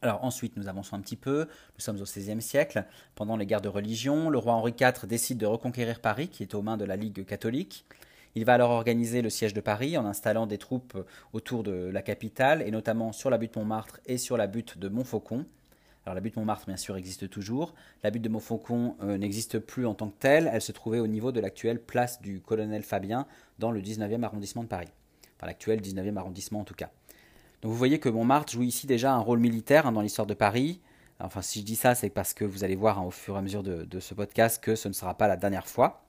Alors 0.03 0.23
ensuite, 0.25 0.59
nous 0.59 0.69
avançons 0.69 0.97
un 0.97 1.01
petit 1.01 1.17
peu. 1.17 1.47
Nous 1.75 1.81
sommes 1.81 1.97
au 1.97 2.05
XVIe 2.05 2.43
siècle. 2.43 2.85
Pendant 3.15 3.39
les 3.39 3.47
guerres 3.47 3.63
de 3.63 3.71
religion, 3.71 4.29
le 4.29 4.37
roi 4.37 4.53
Henri 4.53 4.75
IV 4.79 5.07
décide 5.07 5.39
de 5.39 5.47
reconquérir 5.47 6.01
Paris, 6.01 6.29
qui 6.29 6.43
est 6.43 6.55
aux 6.55 6.61
mains 6.61 6.77
de 6.77 6.85
la 6.85 6.97
Ligue 6.97 7.25
catholique. 7.25 7.87
Il 8.35 8.45
va 8.45 8.53
alors 8.53 8.73
organiser 8.73 9.23
le 9.23 9.31
siège 9.31 9.55
de 9.55 9.63
Paris 9.63 9.97
en 9.97 10.05
installant 10.05 10.47
des 10.47 10.59
troupes 10.59 11.03
autour 11.33 11.63
de 11.63 11.89
la 11.91 12.03
capitale, 12.03 12.61
et 12.61 12.71
notamment 12.71 13.13
sur 13.13 13.31
la 13.31 13.39
butte 13.39 13.57
Montmartre 13.57 14.01
et 14.05 14.19
sur 14.19 14.37
la 14.37 14.49
butte 14.49 14.77
de 14.77 14.91
Montfaucon. 14.91 15.47
Alors 16.09 16.15
la 16.15 16.23
butte 16.23 16.37
Montmartre, 16.37 16.65
bien 16.65 16.79
sûr, 16.79 16.97
existe 16.97 17.29
toujours. 17.29 17.75
La 18.03 18.11
butte 18.11 18.23
de 18.23 18.31
Montfaucon 18.31 18.97
euh, 19.03 19.19
n'existe 19.19 19.59
plus 19.59 19.85
en 19.85 19.93
tant 19.93 20.09
que 20.09 20.19
telle. 20.19 20.49
Elle 20.51 20.63
se 20.63 20.73
trouvait 20.73 21.01
au 21.01 21.07
niveau 21.07 21.33
de 21.33 21.41
l'actuelle 21.41 21.79
place 21.79 22.23
du 22.23 22.41
colonel 22.41 22.83
Fabien 22.83 23.27
dans 23.59 23.71
le 23.71 23.83
19e 23.83 24.23
arrondissement 24.23 24.63
de 24.63 24.69
Paris. 24.69 24.89
Enfin, 25.37 25.49
l'actuel 25.49 25.83
19e 25.83 26.17
arrondissement 26.17 26.61
en 26.61 26.65
tout 26.65 26.73
cas. 26.73 26.89
Donc 27.61 27.73
vous 27.73 27.77
voyez 27.77 28.01
que 28.01 28.09
Montmartre 28.09 28.51
joue 28.51 28.63
ici 28.63 28.87
déjà 28.87 29.13
un 29.13 29.19
rôle 29.19 29.39
militaire 29.39 29.87
hein, 29.87 29.93
dans 29.93 30.01
l'histoire 30.01 30.27
de 30.27 30.33
Paris. 30.33 30.81
Enfin, 31.21 31.43
si 31.43 31.61
je 31.61 31.67
dis 31.67 31.77
ça, 31.77 31.95
c'est 31.95 32.09
parce 32.09 32.33
que 32.33 32.47
vous 32.47 32.65
allez 32.65 32.77
voir 32.77 32.99
hein, 32.99 33.05
au 33.05 33.11
fur 33.11 33.35
et 33.35 33.39
à 33.39 33.43
mesure 33.43 33.63
de 33.63 34.01
ce 34.01 34.15
podcast 34.15 34.65
que 34.65 34.77
ce 34.77 34.89
ne 34.89 34.95
sera 34.95 35.13
pas 35.13 35.29
la 35.29 35.37
dernière 35.37 35.69
fois. 35.69 36.08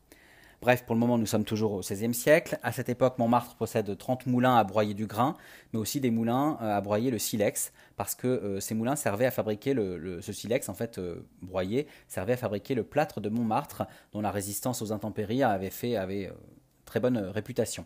Bref, 0.62 0.84
pour 0.84 0.94
le 0.94 1.00
moment, 1.00 1.18
nous 1.18 1.25
sommes 1.25 1.46
toujours 1.46 1.72
au 1.72 1.80
XVIe 1.80 2.13
siècle. 2.13 2.60
À 2.63 2.74
cette 2.74 2.89
époque, 2.89 3.18
Montmartre 3.18 3.56
possède 3.56 3.98
30 3.98 4.25
moulins 4.25 4.58
à 4.58 4.66
broyer 4.66 4.94
du 4.94 5.06
grain, 5.08 5.38
mais 5.72 5.80
aussi 5.80 6.01
des 6.01 6.12
moulins 6.12 6.58
euh, 6.62 6.75
à 6.75 6.82
broyer 6.82 7.12
le 7.12 7.18
silex, 7.18 7.72
parce 7.96 8.13
que 8.13 8.28
euh, 8.28 8.60
ces 8.60 8.75
moulins 8.75 8.98
servaient 8.98 9.25
à 9.25 9.32
fabriquer 9.32 9.74
le, 9.74 10.20
ce 10.22 10.34
silex, 10.34 10.68
en 10.68 10.74
fait, 10.74 10.98
euh, 10.98 11.25
broyé, 11.42 11.88
servait 12.10 12.34
à 12.34 12.38
fabriquer 12.38 12.75
le 12.75 12.84
plâtre 12.84 13.22
de 13.22 13.30
Montmartre, 13.30 13.84
dont 14.12 14.20
la 14.20 14.32
résistance 14.32 14.82
aux 14.82 14.92
intempéries 14.92 15.44
avait 15.44 15.70
fait 15.70 15.96
très 16.84 17.00
bonne 17.00 17.18
réputation. 17.18 17.86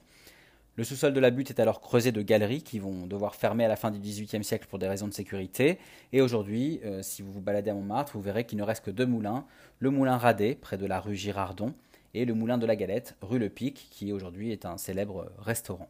Le 0.76 0.84
sous-sol 0.84 1.14
de 1.14 1.20
la 1.20 1.30
butte 1.30 1.52
est 1.52 1.60
alors 1.60 1.80
creusé 1.80 2.12
de 2.12 2.24
galeries 2.24 2.64
qui 2.64 2.80
vont 2.80 3.06
devoir 3.06 3.36
fermer 3.36 3.66
à 3.66 3.68
la 3.68 3.76
fin 3.76 3.92
du 3.92 4.00
XVIIIe 4.00 4.44
siècle 4.44 4.66
pour 4.68 4.80
des 4.80 4.88
raisons 4.88 5.08
de 5.08 5.14
sécurité. 5.14 5.78
Et 6.12 6.22
aujourd'hui, 6.22 6.82
si 7.04 7.22
vous 7.22 7.32
vous 7.32 7.42
baladez 7.42 7.70
à 7.70 7.76
Montmartre, 7.76 8.14
vous 8.16 8.22
verrez 8.22 8.46
qu'il 8.46 8.58
ne 8.58 8.64
reste 8.64 8.84
que 8.84 8.90
deux 8.90 9.06
moulins. 9.06 9.46
Le 9.78 9.92
moulin 9.92 10.18
Radet, 10.18 10.56
près 10.56 10.78
de 10.78 10.88
la 10.88 11.00
rue 11.00 11.16
Girardon, 11.16 11.76
et 12.14 12.26
le 12.26 12.34
Moulin 12.34 12.58
de 12.58 12.66
la 12.66 12.76
Galette, 12.76 13.16
rue 13.22 13.40
Le 13.40 13.50
Pic, 13.50 13.88
qui 13.90 14.12
aujourd'hui 14.12 14.52
est 14.52 14.66
un 14.66 14.78
célèbre 14.78 15.32
restaurant. 15.40 15.90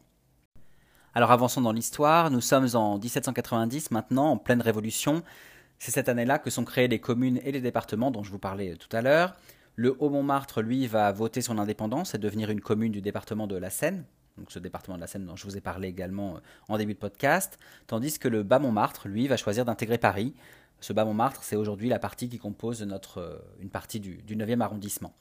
Alors 1.14 1.30
avançons 1.30 1.60
dans 1.60 1.72
l'histoire, 1.72 2.30
nous 2.30 2.40
sommes 2.40 2.68
en 2.74 2.98
1790 2.98 3.90
maintenant, 3.90 4.32
en 4.32 4.36
pleine 4.36 4.60
révolution. 4.60 5.22
C'est 5.78 5.92
cette 5.92 6.08
année-là 6.08 6.38
que 6.38 6.50
sont 6.50 6.64
créées 6.64 6.88
les 6.88 6.98
communes 6.98 7.40
et 7.44 7.52
les 7.52 7.60
départements 7.60 8.10
dont 8.10 8.22
je 8.22 8.30
vous 8.30 8.38
parlais 8.38 8.74
tout 8.76 8.94
à 8.96 9.02
l'heure. 9.02 9.34
Le 9.76 9.94
Haut-Montmartre, 9.98 10.62
lui, 10.62 10.86
va 10.86 11.12
voter 11.12 11.40
son 11.40 11.58
indépendance 11.58 12.14
et 12.14 12.18
devenir 12.18 12.50
une 12.50 12.60
commune 12.60 12.92
du 12.92 13.00
département 13.00 13.46
de 13.46 13.56
la 13.56 13.70
Seine, 13.70 14.04
donc 14.38 14.50
ce 14.50 14.58
département 14.58 14.96
de 14.96 15.00
la 15.00 15.06
Seine 15.06 15.26
dont 15.26 15.36
je 15.36 15.44
vous 15.44 15.56
ai 15.56 15.60
parlé 15.60 15.88
également 15.88 16.36
euh, 16.36 16.38
en 16.68 16.78
début 16.78 16.94
de 16.94 16.98
podcast, 16.98 17.58
tandis 17.86 18.18
que 18.18 18.28
le 18.28 18.42
Bas-Montmartre, 18.42 19.08
lui, 19.08 19.28
va 19.28 19.36
choisir 19.36 19.64
d'intégrer 19.64 19.98
Paris. 19.98 20.34
Ce 20.80 20.92
Bas-Montmartre, 20.92 21.42
c'est 21.42 21.56
aujourd'hui 21.56 21.88
la 21.88 21.98
partie 21.98 22.28
qui 22.28 22.38
compose 22.38 22.82
notre, 22.82 23.18
euh, 23.18 23.38
une 23.60 23.70
partie 23.70 24.00
du, 24.00 24.16
du 24.22 24.36
9e 24.36 24.60
arrondissement. 24.60 25.12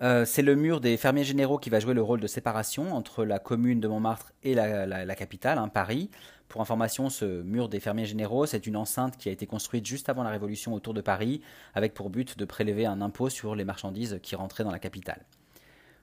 Euh, 0.00 0.24
c'est 0.24 0.42
le 0.42 0.54
mur 0.54 0.80
des 0.80 0.96
fermiers 0.96 1.24
généraux 1.24 1.58
qui 1.58 1.70
va 1.70 1.80
jouer 1.80 1.92
le 1.92 2.02
rôle 2.02 2.20
de 2.20 2.26
séparation 2.28 2.94
entre 2.94 3.24
la 3.24 3.40
commune 3.40 3.80
de 3.80 3.88
Montmartre 3.88 4.32
et 4.44 4.54
la, 4.54 5.14
capitale, 5.16 5.58
hein, 5.58 5.68
Paris. 5.68 6.08
Pour 6.48 6.60
information, 6.60 7.10
ce 7.10 7.42
mur 7.42 7.68
des 7.68 7.80
fermiers 7.80 8.06
généraux, 8.06 8.46
c'est 8.46 8.66
une 8.66 8.76
enceinte 8.76 9.16
qui 9.16 9.28
a 9.28 9.32
été 9.32 9.46
construite 9.46 9.84
juste 9.84 10.08
avant 10.08 10.22
la 10.22 10.30
Révolution 10.30 10.72
autour 10.72 10.94
de 10.94 11.00
Paris, 11.00 11.42
avec 11.74 11.94
pour 11.94 12.10
but 12.10 12.38
de 12.38 12.44
prélever 12.44 12.86
un 12.86 13.00
impôt 13.00 13.28
sur 13.28 13.56
les 13.56 13.64
marchandises 13.64 14.20
qui 14.22 14.36
rentraient 14.36 14.64
dans 14.64 14.70
la 14.70 14.78
capitale. 14.78 15.20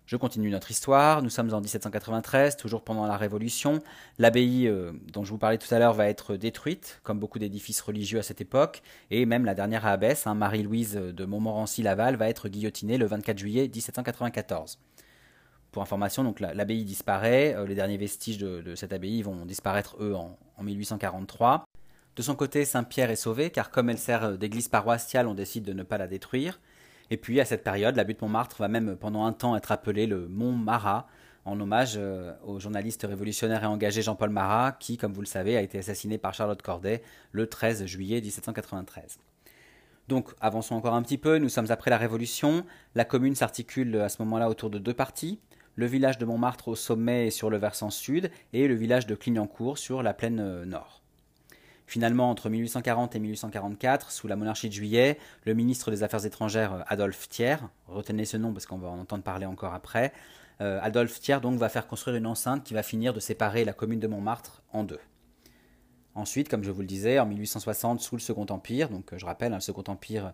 Je 0.06 0.18
continue 0.18 0.52
notre 0.52 0.70
histoire. 0.70 1.24
Nous 1.24 1.32
sommes 1.32 1.52
en 1.52 1.62
1793, 1.62 2.58
toujours 2.58 2.84
pendant 2.84 3.08
la 3.08 3.18
Révolution. 3.18 3.80
L'abbaye 4.20 4.68
euh, 4.68 4.92
dont 5.12 5.24
je 5.24 5.32
vous 5.32 5.40
parlais 5.40 5.58
tout 5.58 5.74
à 5.74 5.80
l'heure 5.80 5.94
va 5.94 6.08
être 6.08 6.36
détruite, 6.36 7.00
comme 7.02 7.18
beaucoup 7.18 7.40
d'édifices 7.40 7.82
religieux 7.82 8.20
à 8.20 8.22
cette 8.22 8.40
époque, 8.40 8.84
et 9.10 9.26
même 9.26 9.46
la 9.46 9.56
dernière 9.56 9.84
abbesse, 9.88 10.28
hein, 10.28 10.36
Marie-Louise 10.36 10.94
de 10.94 11.26
Montmorency-Laval, 11.26 12.18
va 12.18 12.30
être 12.30 12.50
guillotinée 12.50 13.00
le 13.00 13.08
24 13.08 13.40
juillet 13.40 13.64
1794. 13.64 14.78
Pour 15.72 15.82
information, 15.82 16.24
donc 16.24 16.40
l'abbaye 16.40 16.86
disparaît. 16.86 17.56
Euh, 17.56 17.66
les 17.66 17.74
derniers 17.74 17.98
vestiges 17.98 18.38
de, 18.38 18.76
cette 18.76 18.94
abbaye 18.94 19.24
vont 19.24 19.48
disparaître 19.48 19.98
eux 20.00 20.14
en, 20.14 20.38
en 20.56 20.64
1843. 20.64 21.66
De 22.16 22.22
son 22.22 22.36
côté, 22.36 22.64
Saint-Pierre 22.64 23.10
est 23.10 23.16
sauvé, 23.16 23.50
car 23.50 23.72
comme 23.72 23.90
elle 23.90 23.98
sert 23.98 24.38
d'église 24.38 24.68
paroissiale, 24.68 25.26
on 25.26 25.34
décide 25.34 25.64
de 25.64 25.74
ne 25.74 25.82
pas 25.82 25.98
la 25.98 26.08
détruire. 26.08 26.60
Et 27.12 27.18
puis 27.18 27.40
à 27.40 27.46
cette 27.46 27.64
période, 27.64 27.96
la 27.96 28.04
butte 28.04 28.22
Montmartre 28.22 28.58
va 28.60 28.68
même 28.68 28.96
pendant 28.96 29.26
un 29.26 29.34
temps 29.34 29.56
être 29.56 29.72
appelée 29.72 30.08
le 30.08 30.28
Mont 30.28 30.52
Marat, 30.52 31.08
en 31.46 31.60
hommage 31.60 31.94
euh, 31.98 32.34
au 32.44 32.60
journaliste 32.60 33.06
révolutionnaire 33.08 33.64
et 33.64 33.68
engagé 33.68 34.02
Jean-Paul 34.02 34.32
Marat, 34.32 34.74
qui, 34.80 34.98
comme 34.98 35.14
vous 35.14 35.22
le 35.22 35.28
savez, 35.28 35.56
a 35.56 35.62
été 35.62 35.78
assassiné 35.78 36.18
par 36.18 36.34
Charlotte 36.34 36.62
Corday 36.62 37.04
le 37.32 37.48
13 37.48 37.86
juillet 37.86 38.20
1793. 38.20 39.20
Donc, 40.08 40.30
avançons 40.42 40.76
encore 40.76 40.94
un 40.94 41.02
petit 41.02 41.18
peu, 41.18 41.38
nous 41.38 41.50
sommes 41.50 41.70
après 41.70 41.90
la 41.90 41.98
Révolution, 41.98 42.66
la 42.96 43.06
commune 43.06 43.36
s'articule 43.36 43.96
à 43.98 44.10
ce 44.10 44.22
moment-là 44.24 44.50
autour 44.50 44.70
de 44.70 44.80
deux 44.80 44.94
parties, 44.94 45.40
le 45.76 45.86
village 45.86 46.18
de 46.18 46.26
Montmartre 46.26 46.68
au 46.68 46.76
sommet 46.76 47.28
et 47.28 47.32
sur 47.32 47.50
le 47.50 47.58
versant 47.58 47.90
sud, 47.90 48.32
et 48.54 48.68
le 48.68 48.76
village 48.76 49.08
de 49.08 49.16
Clignancourt 49.16 49.78
sur 49.78 50.04
la 50.04 50.14
plaine 50.14 50.40
euh, 50.40 50.66
nord. 50.66 51.05
Finalement, 51.88 52.30
entre 52.30 52.50
1840 52.50 53.16
et 53.16 53.20
1844, 53.20 54.12
sous 54.12 54.28
la 54.28 54.36
monarchie 54.36 54.70
de 54.70 54.74
Juillet, 54.74 55.20
le 55.46 55.54
ministre 55.54 55.92
des 55.92 56.02
Affaires 56.02 56.26
étrangères 56.26 56.74
euh, 56.74 56.82
Adolphe 56.88 57.30
Thiers, 57.30 57.58
retenez 57.88 58.26
ce 58.26 58.38
nom 58.38 58.54
parce 58.54 58.66
qu'on 58.66 58.78
va 58.78 58.88
en 58.88 59.00
entendre 59.00 59.24
parler 59.24 59.46
encore 59.46 59.74
après, 59.74 60.12
euh, 60.62 60.80
Adolphe 60.82 61.20
Thiers 61.20 61.42
donc 61.42 61.60
va 61.60 61.70
faire 61.70 61.86
construire 61.86 62.18
une 62.18 62.26
enceinte 62.26 62.64
qui 62.64 62.74
va 62.74 62.82
finir 62.82 63.14
de 63.14 63.20
séparer 63.20 63.66
la 63.66 63.74
commune 63.74 64.00
de 64.00 64.08
Montmartre 64.08 64.64
en 64.72 64.84
deux. 64.84 65.00
Ensuite, 66.16 66.48
comme 66.48 66.64
je 66.64 66.72
vous 66.72 66.80
le 66.80 66.88
disais, 66.88 67.20
en 67.20 67.26
1860, 67.26 68.00
sous 68.00 68.16
le 68.16 68.22
Second 68.22 68.46
Empire, 68.50 68.90
donc 68.90 69.14
euh, 69.14 69.18
je 69.20 69.26
rappelle, 69.26 69.52
hein, 69.52 69.58
le 69.58 69.62
Second 69.62 69.84
Empire, 69.88 70.34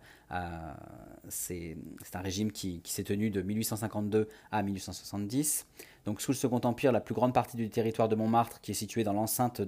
c'est 1.28 1.76
un 2.14 2.22
régime 2.22 2.52
qui, 2.52 2.82
s'est 2.86 3.04
tenu 3.04 3.30
de 3.30 3.42
1852 3.42 4.30
à 4.52 4.64
1870. 4.64 5.66
Donc 6.06 6.22
sous 6.22 6.32
le 6.32 6.38
Second 6.38 6.62
Empire, 6.64 6.92
la 6.92 7.02
plus 7.02 7.14
grande 7.14 7.34
partie 7.34 7.58
du 7.58 7.70
territoire 7.70 8.10
de 8.10 8.16
Montmartre, 8.16 8.60
qui 8.62 8.72
est 8.72 8.76
située 8.76 9.04
dans 9.04 9.14
l'enceinte 9.14 9.62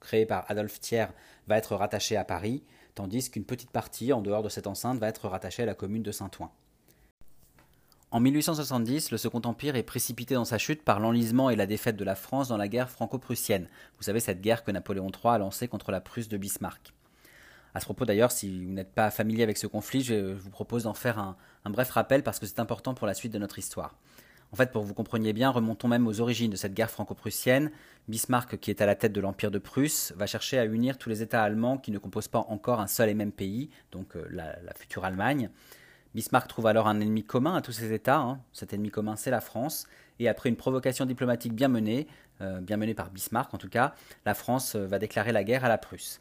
créée 0.00 0.26
par 0.26 0.44
Adolphe 0.50 0.80
Thiers, 0.80 1.06
va 1.46 1.56
être 1.56 1.76
rattachée 1.76 2.16
à 2.16 2.24
Paris, 2.24 2.64
tandis 2.94 3.30
qu'une 3.30 3.44
petite 3.44 3.70
partie, 3.70 4.12
en 4.12 4.20
dehors 4.20 4.42
de 4.42 4.48
cette 4.48 4.66
enceinte, 4.66 4.98
va 4.98 5.08
être 5.08 5.28
rattachée 5.28 5.62
à 5.62 5.66
la 5.66 5.74
commune 5.74 6.02
de 6.02 6.12
Saint-Ouen. 6.12 6.50
En 8.10 8.20
1870, 8.20 9.10
le 9.10 9.16
Second 9.16 9.40
Empire 9.44 9.74
est 9.74 9.82
précipité 9.82 10.34
dans 10.34 10.44
sa 10.44 10.56
chute 10.56 10.84
par 10.84 11.00
l'enlisement 11.00 11.50
et 11.50 11.56
la 11.56 11.66
défaite 11.66 11.96
de 11.96 12.04
la 12.04 12.14
France 12.14 12.46
dans 12.46 12.56
la 12.56 12.68
guerre 12.68 12.88
franco-prussienne. 12.88 13.68
Vous 13.96 14.04
savez, 14.04 14.20
cette 14.20 14.40
guerre 14.40 14.62
que 14.62 14.70
Napoléon 14.70 15.10
III 15.10 15.34
a 15.34 15.38
lancée 15.38 15.66
contre 15.66 15.90
la 15.90 16.00
Prusse 16.00 16.28
de 16.28 16.36
Bismarck. 16.36 16.94
À 17.74 17.80
ce 17.80 17.86
propos 17.86 18.04
d'ailleurs, 18.04 18.30
si 18.30 18.66
vous 18.66 18.72
n'êtes 18.72 18.92
pas 18.92 19.10
familier 19.10 19.42
avec 19.42 19.58
ce 19.58 19.66
conflit, 19.66 20.02
je 20.02 20.32
vous 20.32 20.50
propose 20.50 20.84
d'en 20.84 20.94
faire 20.94 21.18
un, 21.18 21.36
bref 21.64 21.90
rappel 21.90 22.22
parce 22.22 22.38
que 22.38 22.46
c'est 22.46 22.60
important 22.60 22.94
pour 22.94 23.08
la 23.08 23.14
suite 23.14 23.32
de 23.32 23.38
notre 23.38 23.58
histoire. 23.58 23.96
En 24.52 24.56
fait, 24.56 24.70
pour 24.70 24.82
que 24.82 24.86
vous 24.86 24.94
compreniez 24.94 25.32
bien, 25.32 25.50
remontons 25.50 25.88
même 25.88 26.06
aux 26.06 26.20
origines 26.20 26.50
de 26.50 26.56
cette 26.56 26.74
guerre 26.74 26.90
franco-prussienne. 26.90 27.70
Bismarck, 28.08 28.58
qui 28.58 28.70
est 28.70 28.80
à 28.80 28.86
la 28.86 28.94
tête 28.94 29.12
de 29.12 29.20
l'Empire 29.20 29.50
de 29.50 29.58
Prusse, 29.58 30.12
va 30.16 30.26
chercher 30.26 30.58
à 30.58 30.64
unir 30.64 30.98
tous 30.98 31.08
les 31.08 31.22
États 31.22 31.42
allemands 31.42 31.78
qui 31.78 31.90
ne 31.90 31.98
composent 31.98 32.28
pas 32.28 32.44
encore 32.48 32.80
un 32.80 32.86
seul 32.86 33.08
et 33.08 33.14
même 33.14 33.32
pays, 33.32 33.70
donc 33.90 34.16
euh, 34.16 34.26
la 34.30 34.74
future 34.74 35.04
Allemagne. 35.04 35.50
Bismarck 36.14 36.46
trouve 36.46 36.68
alors 36.68 36.86
un 36.86 37.00
ennemi 37.00 37.24
commun 37.24 37.56
à 37.56 37.60
tous 37.60 37.72
ces 37.72 37.92
États. 37.92 38.18
Hein. 38.18 38.40
Cet 38.52 38.72
ennemi 38.72 38.90
commun, 38.90 39.16
c'est 39.16 39.32
la 39.32 39.40
France. 39.40 39.88
Et 40.20 40.28
après 40.28 40.48
une 40.48 40.56
provocation 40.56 41.06
diplomatique 41.06 41.54
bien 41.54 41.66
menée, 41.66 42.06
euh, 42.40 42.60
bien 42.60 42.76
menée 42.76 42.94
par 42.94 43.10
Bismarck 43.10 43.52
en 43.52 43.58
tout 43.58 43.68
cas, 43.68 43.94
la 44.24 44.34
France 44.34 44.76
euh, 44.76 44.86
va 44.86 45.00
déclarer 45.00 45.32
la 45.32 45.42
guerre 45.42 45.64
à 45.64 45.68
la 45.68 45.76
Prusse. 45.76 46.20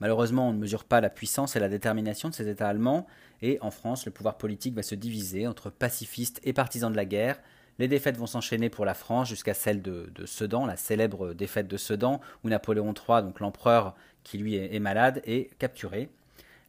Malheureusement, 0.00 0.48
on 0.48 0.52
ne 0.52 0.58
mesure 0.58 0.84
pas 0.84 1.00
la 1.00 1.10
puissance 1.10 1.56
et 1.56 1.60
la 1.60 1.68
détermination 1.68 2.28
de 2.28 2.34
ces 2.34 2.48
États 2.48 2.68
allemands, 2.68 3.06
et 3.42 3.58
en 3.60 3.70
France, 3.70 4.06
le 4.06 4.12
pouvoir 4.12 4.38
politique 4.38 4.74
va 4.74 4.82
se 4.82 4.94
diviser 4.94 5.46
entre 5.46 5.70
pacifistes 5.70 6.40
et 6.44 6.52
partisans 6.52 6.90
de 6.90 6.96
la 6.96 7.04
guerre. 7.04 7.38
Les 7.78 7.88
défaites 7.88 8.16
vont 8.16 8.26
s'enchaîner 8.26 8.68
pour 8.68 8.84
la 8.84 8.94
France 8.94 9.28
jusqu'à 9.28 9.54
celle 9.54 9.80
de, 9.82 10.10
Sedan, 10.26 10.66
la 10.66 10.76
célèbre 10.76 11.32
défaite 11.32 11.68
de 11.68 11.76
Sedan, 11.76 12.20
où 12.44 12.48
Napoléon 12.48 12.92
III, 12.92 13.22
donc 13.22 13.40
l'empereur 13.40 13.94
qui 14.24 14.38
lui 14.38 14.56
est, 14.56 14.80
malade, 14.80 15.22
est 15.24 15.56
capturé. 15.58 16.10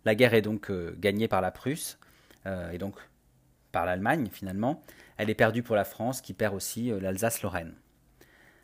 La 0.06 0.16
guerre 0.16 0.34
est 0.34 0.42
donc 0.42 0.72
euh, 0.72 0.96
gagnée 0.98 1.28
par 1.28 1.42
la 1.42 1.52
Prusse. 1.52 1.98
Euh, 2.48 2.72
et 2.72 2.78
donc 2.78 2.96
par 3.72 3.86
l'Allemagne 3.86 4.28
finalement. 4.32 4.82
Elle 5.18 5.30
est 5.30 5.36
perdue 5.36 5.64
pour 5.64 5.76
la 5.76 5.86
France 5.86 6.22
qui 6.22 6.34
perd 6.34 6.56
aussi 6.56 6.92
euh, 6.92 7.00
l'Alsace-Lorraine. 7.00 7.74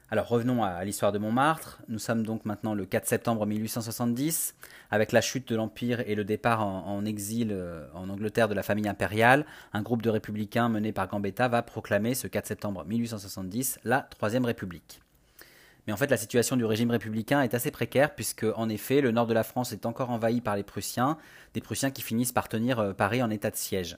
Alors 0.10 0.30
revenons 0.30 0.64
à, 0.64 0.86
l'histoire 0.86 1.12
de 1.12 1.18
Montmartre. 1.18 1.82
Nous 1.90 2.00
sommes 2.00 2.26
donc 2.26 2.46
maintenant 2.46 2.74
le 2.74 2.86
4 2.86 3.06
septembre 3.06 3.46
1870. 3.46 4.56
Avec 4.90 5.12
la 5.12 5.20
chute 5.20 5.50
de 5.50 5.56
l'Empire 5.58 6.00
et 6.08 6.16
le 6.16 6.24
départ 6.24 6.66
en, 6.66 7.04
exil 7.04 7.50
euh, 7.52 7.86
en 7.94 8.10
Angleterre 8.10 8.48
de 8.48 8.54
la 8.54 8.64
famille 8.64 8.88
impériale, 8.88 9.46
un 9.74 9.82
groupe 9.82 10.02
de 10.02 10.10
républicains 10.10 10.70
mené 10.70 10.94
par 10.94 11.10
Gambetta 11.10 11.50
va 11.50 11.62
proclamer 11.62 12.14
ce 12.14 12.28
4 12.28 12.46
septembre 12.46 12.86
1870 12.86 13.80
la 13.84 14.00
Troisième 14.00 14.46
République. 14.46 15.02
Mais 15.88 15.94
en 15.94 15.98
fait, 15.98 16.10
la 16.10 16.18
situation 16.18 16.56
du 16.56 16.64
régime 16.64 16.92
républicain 16.92 17.42
est 17.42 17.54
assez 17.54 17.72
précaire 17.72 18.16
puisque, 18.16 18.46
en 18.56 18.70
effet, 18.70 19.02
le 19.02 19.12
nord 19.12 19.28
de 19.28 19.34
la 19.34 19.44
France 19.44 19.74
est 19.74 19.86
encore 19.86 20.10
envahi 20.10 20.40
par 20.40 20.56
les 20.56 20.64
Prussiens, 20.64 21.18
des 21.54 21.62
Prussiens 21.62 21.92
qui 21.92 22.02
finissent 22.02 22.32
par 22.32 22.48
tenir 22.48 22.80
euh, 22.80 22.94
Paris 22.94 23.22
en 23.22 23.30
état 23.30 23.52
de 23.52 23.58
siège. 23.58 23.98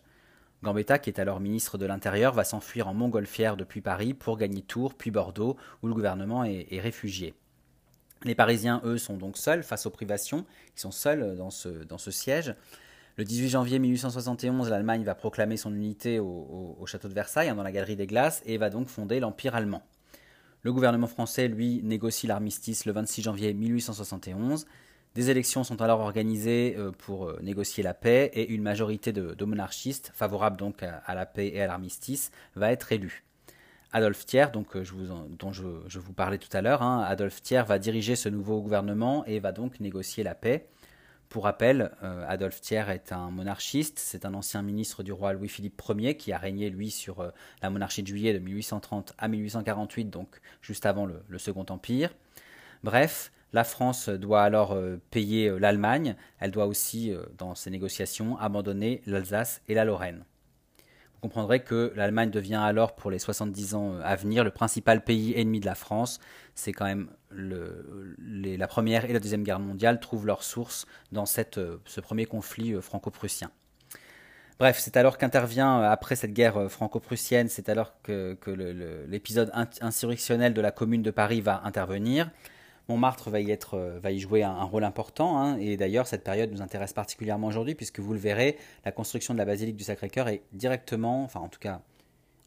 Gambetta, 0.64 1.00
qui 1.00 1.10
est 1.10 1.20
alors 1.20 1.40
ministre 1.40 1.78
de 1.78 1.86
l'Intérieur, 1.86 2.34
va 2.34 2.44
s'enfuir 2.44 2.88
en 2.88 2.94
montgolfière 2.94 3.56
depuis 3.56 3.82
Paris 3.82 4.14
pour 4.14 4.38
gagner 4.38 4.62
Tours 4.62 4.94
puis 4.94 5.12
Bordeaux, 5.12 5.56
où 5.82 5.88
le 5.88 5.94
gouvernement 5.94 6.44
est, 6.44 6.80
réfugié. 6.80 7.34
Les 8.26 8.36
Parisiens, 8.36 8.82
eux, 8.84 8.98
sont 8.98 9.16
donc 9.16 9.38
seuls 9.38 9.64
face 9.64 9.86
aux 9.86 9.90
privations, 9.90 10.46
ils 10.76 10.82
sont 10.82 10.92
seuls 10.92 11.38
dans 11.38 11.50
ce, 11.50 12.12
siège. 12.12 12.54
Le 13.16 13.24
18 13.24 13.50
janvier 13.50 13.80
1871, 13.80 14.70
l'Allemagne 14.70 15.04
va 15.04 15.16
proclamer 15.16 15.56
son 15.56 15.74
unité 15.74 16.20
au, 16.20 16.76
au 16.78 16.86
château 16.86 17.08
de 17.08 17.14
Versailles, 17.14 17.50
hein, 17.50 17.56
dans 17.56 17.64
la 17.64 17.72
Galerie 17.72 17.96
des 17.96 18.08
Glaces, 18.08 18.42
et 18.46 18.58
va 18.58 18.70
donc 18.70 18.90
fonder 18.90 19.22
l'Empire 19.22 19.56
allemand. 19.56 19.84
Le 20.62 20.74
gouvernement 20.74 21.08
français, 21.08 21.48
lui, 21.48 21.82
négocie 21.84 22.28
l'armistice 22.28 22.86
le 22.86 22.92
26 22.92 23.22
janvier 23.22 23.54
1871. 23.54 24.66
Des 25.16 25.32
élections 25.32 25.64
sont 25.64 25.82
alors 25.82 26.02
organisées 26.02 26.76
euh, 26.78 26.92
pour 26.92 27.28
euh, 27.28 27.40
négocier 27.42 27.82
la 27.82 27.96
paix 27.96 28.30
et 28.34 28.48
une 28.50 28.62
majorité 28.62 29.12
de, 29.12 29.44
monarchistes, 29.44 30.12
favorables 30.14 30.58
donc 30.58 30.84
à, 30.84 31.16
la 31.16 31.26
paix 31.26 31.48
et 31.48 31.62
à 31.62 31.68
l'armistice, 31.68 32.32
va 32.56 32.72
être 32.72 32.92
élue. 32.92 33.24
Adolphe 33.92 34.28
Thiers, 34.28 34.52
donc, 34.54 34.76
euh, 34.76 34.84
dont 35.30 35.52
je, 35.52 36.00
vous 36.00 36.14
parlais 36.14 36.38
tout 36.38 36.56
à 36.56 36.62
l'heure, 36.62 36.84
hein, 36.84 37.04
Adolphe 37.08 37.42
Thiers 37.42 37.64
va 37.64 37.80
diriger 37.80 38.16
ce 38.16 38.30
nouveau 38.30 38.62
gouvernement 38.62 39.26
et 39.26 39.40
va 39.40 39.52
donc 39.52 39.80
négocier 39.80 40.24
la 40.24 40.36
paix. 40.36 40.68
Pour 41.28 41.44
rappel, 41.44 41.92
Adolphe 42.28 42.60
Thiers 42.60 42.86
est 42.90 43.12
un 43.12 43.30
monarchiste, 43.30 44.00
c'est 44.00 44.26
un 44.26 44.34
ancien 44.34 44.64
ministre 44.64 45.04
du 45.04 45.12
roi 45.12 45.34
Louis-Philippe 45.34 45.80
Ier 45.96 46.18
qui 46.18 46.34
a 46.34 46.40
régné, 46.40 46.72
lui, 46.72 46.90
sur 46.90 47.24
la 47.62 47.70
monarchie 47.70 48.02
de 48.02 48.08
juillet 48.08 48.34
de 48.34 48.40
1830 48.40 49.14
à 49.16 49.28
1848, 49.28 50.06
donc 50.06 50.42
juste 50.64 50.88
avant 50.88 51.06
le, 51.06 51.38
Second 51.38 51.68
Empire. 51.70 52.16
Bref, 52.84 53.32
la 53.54 53.64
France 53.64 54.10
doit 54.10 54.44
alors 54.44 54.74
euh, 54.74 54.98
payer 55.12 55.50
l'Allemagne, 55.60 56.16
elle 56.40 56.52
doit 56.52 56.68
aussi, 56.68 57.14
dans 57.38 57.56
ses 57.56 57.70
négociations, 57.70 58.38
abandonner 58.38 59.02
l'Alsace 59.06 59.62
et 59.68 59.74
la 59.74 59.86
Lorraine. 59.86 60.24
Vous 61.20 61.28
comprendrez 61.28 61.62
que 61.62 61.92
l'Allemagne 61.96 62.30
devient 62.30 62.62
alors, 62.64 62.96
pour 62.96 63.12
les 63.12 63.20
70 63.20 63.76
ans 63.76 64.00
à 64.02 64.16
venir, 64.16 64.46
le 64.46 64.52
principal 64.52 65.04
pays 65.04 65.34
ennemi 65.36 65.60
de 65.60 65.66
la 65.66 65.76
France. 65.76 66.20
C'est 66.56 66.72
quand 66.72 66.86
même 66.86 67.10
la 67.32 68.68
Première 68.68 69.06
et 69.06 69.14
la 69.14 69.20
Deuxième 69.20 69.44
Guerre 69.44 69.60
mondiale 69.60 70.00
trouvent 70.00 70.26
leur 70.26 70.44
source 70.44 70.86
dans 71.12 71.26
ce 71.26 72.00
premier 72.02 72.26
conflit 72.26 72.74
euh, 72.74 72.82
franco-prussien. 72.82 73.52
Bref, 74.60 74.78
c'est 74.80 74.98
alors 74.98 75.18
qu'intervient, 75.18 75.82
euh, 75.82 75.90
après 75.90 76.16
cette 76.16 76.34
guerre 76.34 76.58
euh, 76.58 76.70
franco-prussienne, 76.70 77.48
c'est 77.50 77.70
alors 77.70 78.02
que, 78.02 78.38
l'épisode 79.08 79.52
insurrectionnel 79.82 80.54
de 80.54 80.62
la 80.62 80.72
Commune 80.72 81.02
de 81.02 81.12
Paris 81.12 81.42
va 81.42 81.62
intervenir. 81.64 82.30
Montmartre 82.90 83.30
va 83.30 83.40
y, 83.40 83.52
être, 83.52 83.76
euh, 83.76 84.00
va 84.00 84.12
y 84.12 84.20
jouer 84.20 84.44
un, 84.44 84.64
rôle 84.64 84.84
important, 84.84 85.40
hein, 85.40 85.58
et 85.58 85.78
d'ailleurs 85.78 86.08
cette 86.08 86.24
période 86.24 86.52
nous 86.52 86.62
intéresse 86.62 86.92
particulièrement 86.92 87.48
aujourd'hui, 87.48 87.76
puisque 87.76 88.00
vous 88.00 88.14
le 88.14 88.20
verrez, 88.20 88.58
la 88.84 88.92
construction 88.92 89.34
de 89.34 89.38
la 89.38 89.46
basilique 89.46 89.76
du 89.76 89.84
Sacré-Cœur 89.84 90.28
est 90.28 90.42
directement, 90.54 91.24
enfin 91.24 91.40
en 91.40 91.50
tout 91.50 91.60
cas 91.60 91.82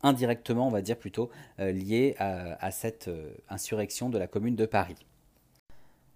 indirectement, 0.03 0.67
on 0.67 0.71
va 0.71 0.83
dire 0.83 0.99
plutôt, 0.99 1.31
euh, 1.61 1.71
liée 1.71 2.17
à, 2.19 2.71
cette 2.73 3.07
euh, 3.07 3.31
insurrection 3.49 4.09
de 4.09 4.19
la 4.19 4.27
commune 4.27 4.57
de 4.57 4.67
Paris. 4.67 4.97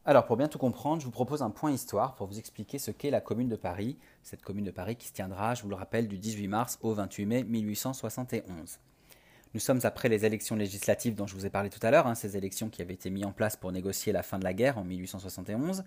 Alors, 0.04 0.25
pour 0.25 0.37
bien 0.37 0.49
tout 0.49 0.59
comprendre, 0.59 1.00
je 1.00 1.06
vous 1.06 1.12
propose 1.12 1.42
un 1.42 1.50
point 1.50 1.71
histoire 1.71 2.14
pour 2.16 2.26
vous 2.26 2.38
expliquer 2.38 2.78
ce 2.78 2.90
qu'est 2.90 3.11
la 3.11 3.21
Commune 3.21 3.49
de 3.49 3.56
Paris, 3.56 3.97
cette 4.23 4.42
Commune 4.42 4.64
de 4.64 4.71
Paris 4.71 4.97
qui 4.97 5.09
se 5.09 5.12
tiendra, 5.12 5.54
je 5.54 5.62
vous 5.62 5.68
le 5.68 5.75
rappelle, 5.75 6.06
du 6.06 6.18
18 6.18 6.49
mars 6.49 6.78
au 6.83 6.95
28 6.95 7.26
mai 7.26 7.45
1871. 7.45 8.78
Nous 9.57 9.61
sommes 9.61 9.81
après 9.85 10.11
les 10.11 10.27
élections 10.27 10.55
législatives 10.55 11.15
dont 11.15 11.27
je 11.27 11.35
vous 11.35 11.47
ai 11.47 11.49
parlé 11.49 11.71
tout 11.71 11.81
à 11.81 11.91
l'heure, 11.91 12.07
hein, 12.07 12.15
ces 12.15 12.37
élections 12.37 12.69
qui 12.69 12.83
avaient 12.83 12.93
été 12.93 13.09
mises 13.09 13.25
en 13.25 13.33
place 13.33 13.57
pour 13.57 13.73
négocier 13.73 14.13
la 14.13 14.23
fin 14.23 14.39
de 14.39 14.45
la 14.45 14.53
guerre 14.53 14.77
en 14.77 14.85
1871. 14.85 15.83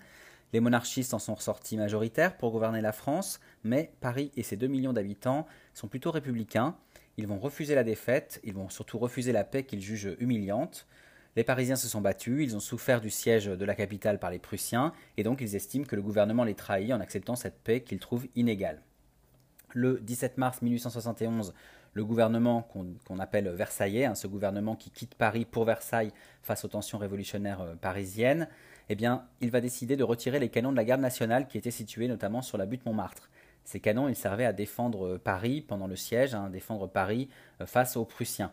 Les 0.53 0.59
monarchistes 0.59 1.13
en 1.13 1.19
sont 1.19 1.35
ressortis 1.35 1.77
majoritaires 1.77 2.35
pour 2.35 2.49
gouverner 2.51 2.81
la 2.81 2.93
France, 2.93 3.39
mais 3.63 3.91
Paris 4.01 4.31
et 4.35 4.41
ses 4.41 4.57
2 4.57 4.65
millions 4.65 4.91
d'habitants 4.91 5.45
sont 5.75 5.87
plutôt 5.87 6.09
républicains. 6.09 6.77
Ils 7.17 7.27
vont 7.27 7.37
refuser 7.37 7.75
la 7.75 7.83
défaite, 7.83 8.41
ils 8.43 8.55
vont 8.55 8.69
surtout 8.69 8.97
refuser 8.97 9.33
la 9.33 9.43
paix 9.43 9.61
qu'ils 9.61 9.83
jugent 9.83 10.15
humiliante. 10.17 10.87
Les 11.35 11.43
Parisiens 11.43 11.75
se 11.75 11.87
sont 11.87 12.01
battus, 12.01 12.43
ils 12.43 12.55
ont 12.55 12.59
souffert 12.59 13.01
du 13.01 13.11
siège 13.11 13.45
de 13.45 13.65
la 13.65 13.75
capitale 13.75 14.17
par 14.17 14.31
les 14.31 14.39
Prussiens, 14.39 14.93
et 15.15 15.21
donc 15.21 15.41
ils 15.41 15.55
estiment 15.55 15.85
que 15.85 15.95
le 15.95 16.01
gouvernement 16.01 16.43
les 16.43 16.55
trahit 16.55 16.91
en 16.91 17.01
acceptant 17.01 17.35
cette 17.35 17.59
paix 17.59 17.81
qu'ils 17.81 17.99
trouvent 17.99 18.25
inégale. 18.35 18.81
Le 19.75 19.99
17 19.99 20.39
mars 20.39 20.63
1871, 20.63 21.53
le 21.93 22.05
gouvernement 22.05 22.61
qu'on 23.07 23.19
appelle 23.19 23.49
Versaillais, 23.49 24.05
hein, 24.05 24.15
ce 24.15 24.27
gouvernement 24.27 24.75
qui 24.75 24.91
quitte 24.91 25.15
Paris 25.15 25.45
pour 25.45 25.65
Versailles 25.65 26.11
face 26.41 26.63
aux 26.65 26.67
tensions 26.67 26.97
révolutionnaires 26.97 27.61
euh, 27.61 27.75
parisiennes, 27.75 28.47
eh 28.89 28.95
bien, 28.95 29.27
il 29.41 29.51
va 29.51 29.61
décider 29.61 29.95
de 29.95 30.03
retirer 30.03 30.39
les 30.39 30.49
canons 30.49 30.71
de 30.71 30.77
la 30.77 30.83
garde 30.83 31.01
nationale 31.01 31.47
qui 31.47 31.57
étaient 31.57 31.71
situés 31.71 32.07
notamment 32.07 32.41
sur 32.41 32.57
la 32.57 32.65
butte 32.65 32.85
Montmartre. 32.85 33.29
Ces 33.63 33.79
canons, 33.79 34.07
ils 34.07 34.15
servaient 34.15 34.45
à 34.45 34.53
défendre 34.53 35.05
euh, 35.05 35.17
Paris 35.17 35.61
pendant 35.61 35.87
le 35.87 35.95
siège, 35.95 36.33
hein, 36.33 36.49
défendre 36.49 36.87
Paris 36.87 37.29
euh, 37.61 37.65
face 37.65 37.97
aux 37.97 38.05
Prussiens. 38.05 38.51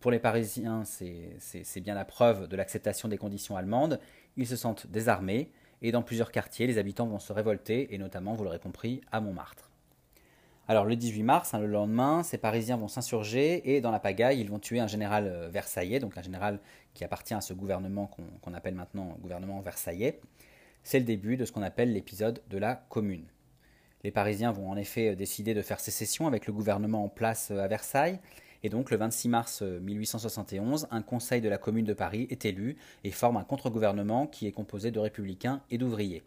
Pour 0.00 0.10
les 0.10 0.18
Parisiens, 0.18 0.84
c'est 0.84 1.80
bien 1.80 1.94
la 1.94 2.06
preuve 2.06 2.48
de 2.48 2.56
l'acceptation 2.56 3.06
des 3.06 3.18
conditions 3.18 3.58
allemandes. 3.58 4.00
Ils 4.38 4.46
se 4.46 4.56
sentent 4.56 4.86
désarmés 4.86 5.52
et 5.82 5.92
dans 5.92 6.02
plusieurs 6.02 6.32
quartiers, 6.32 6.66
les 6.66 6.78
habitants 6.78 7.06
vont 7.06 7.18
se 7.18 7.32
révolter, 7.32 7.94
et 7.94 7.98
notamment, 7.98 8.34
vous 8.34 8.44
l'aurez 8.44 8.58
compris, 8.58 9.00
à 9.12 9.20
Montmartre. 9.20 9.69
Alors 10.70 10.84
le 10.84 10.94
18 10.94 11.24
mars, 11.24 11.52
hein, 11.52 11.58
le 11.58 11.66
lendemain, 11.66 12.22
ces 12.22 12.38
Parisiens 12.38 12.76
vont 12.76 12.86
s'insurger 12.86 13.74
et 13.74 13.80
dans 13.80 13.90
la 13.90 13.98
pagaille, 13.98 14.40
ils 14.40 14.48
vont 14.48 14.60
tuer 14.60 14.78
un 14.78 14.86
général 14.86 15.26
euh, 15.26 15.48
versaillais, 15.48 15.98
donc 15.98 16.16
un 16.16 16.22
général 16.22 16.60
qui 16.94 17.02
appartient 17.02 17.34
à 17.34 17.40
ce 17.40 17.52
gouvernement 17.52 18.08
qu'on 18.40 18.54
appelle 18.54 18.76
maintenant 18.76 19.16
gouvernement 19.20 19.60
versaillais. 19.62 20.20
C'est 20.84 21.00
le 21.00 21.04
début 21.04 21.36
de 21.36 21.44
ce 21.44 21.50
qu'on 21.50 21.62
appelle 21.62 21.92
l'épisode 21.92 22.40
de 22.48 22.56
la 22.56 22.76
Commune. 22.76 23.24
Les 24.04 24.12
Parisiens 24.12 24.52
vont 24.52 24.70
en 24.70 24.76
effet 24.76 25.16
décider 25.16 25.54
de 25.54 25.62
faire 25.62 25.80
sécession 25.80 26.28
avec 26.28 26.46
le 26.46 26.52
gouvernement 26.52 27.02
en 27.02 27.08
place 27.08 27.50
euh, 27.50 27.58
à 27.58 27.66
Versailles 27.66 28.20
et 28.62 28.68
donc 28.68 28.92
le 28.92 28.96
26 28.96 29.28
mars 29.28 29.62
1871, 29.62 30.84
euh, 30.84 30.86
un 30.92 31.02
conseil 31.02 31.40
de 31.40 31.48
la 31.48 31.58
commune 31.58 31.84
de 31.84 31.94
Paris 31.94 32.28
est 32.30 32.44
élu 32.44 32.76
et 33.02 33.10
forme 33.10 33.38
un 33.38 33.44
contre-gouvernement 33.44 34.28
qui 34.28 34.46
est 34.46 34.52
composé 34.52 34.92
de 34.92 35.00
républicains 35.00 35.62
et 35.68 35.78
d'ouvriers. 35.78 36.22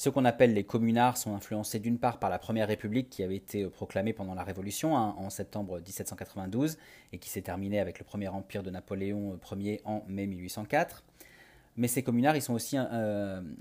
Ceux 0.00 0.10
qu'on 0.10 0.24
appelle 0.24 0.54
les 0.54 0.64
communards 0.64 1.18
sont 1.18 1.34
influencés 1.34 1.78
d'une 1.78 1.98
part 1.98 2.18
par 2.18 2.30
la 2.30 2.38
Première 2.38 2.68
République 2.68 3.10
qui 3.10 3.22
avait 3.22 3.36
été 3.36 3.64
euh, 3.64 3.68
proclamée 3.68 4.14
pendant 4.14 4.32
la 4.32 4.42
Révolution 4.42 4.96
hein, 4.96 5.14
en 5.18 5.28
septembre 5.28 5.78
1792 5.78 6.78
et 7.12 7.18
qui 7.18 7.28
s'est 7.28 7.42
terminée 7.42 7.80
avec 7.80 7.98
le 7.98 8.06
Premier 8.06 8.28
Empire 8.28 8.62
de 8.62 8.70
Napoléon 8.70 9.38
euh, 9.52 9.56
Ier 9.56 9.82
en 9.84 10.02
mai 10.08 10.26
1804. 10.26 11.04
Mais 11.76 11.86
ces 11.86 12.02
communards 12.02 12.34
ils 12.34 12.40
sont 12.40 12.54
aussi 12.54 12.78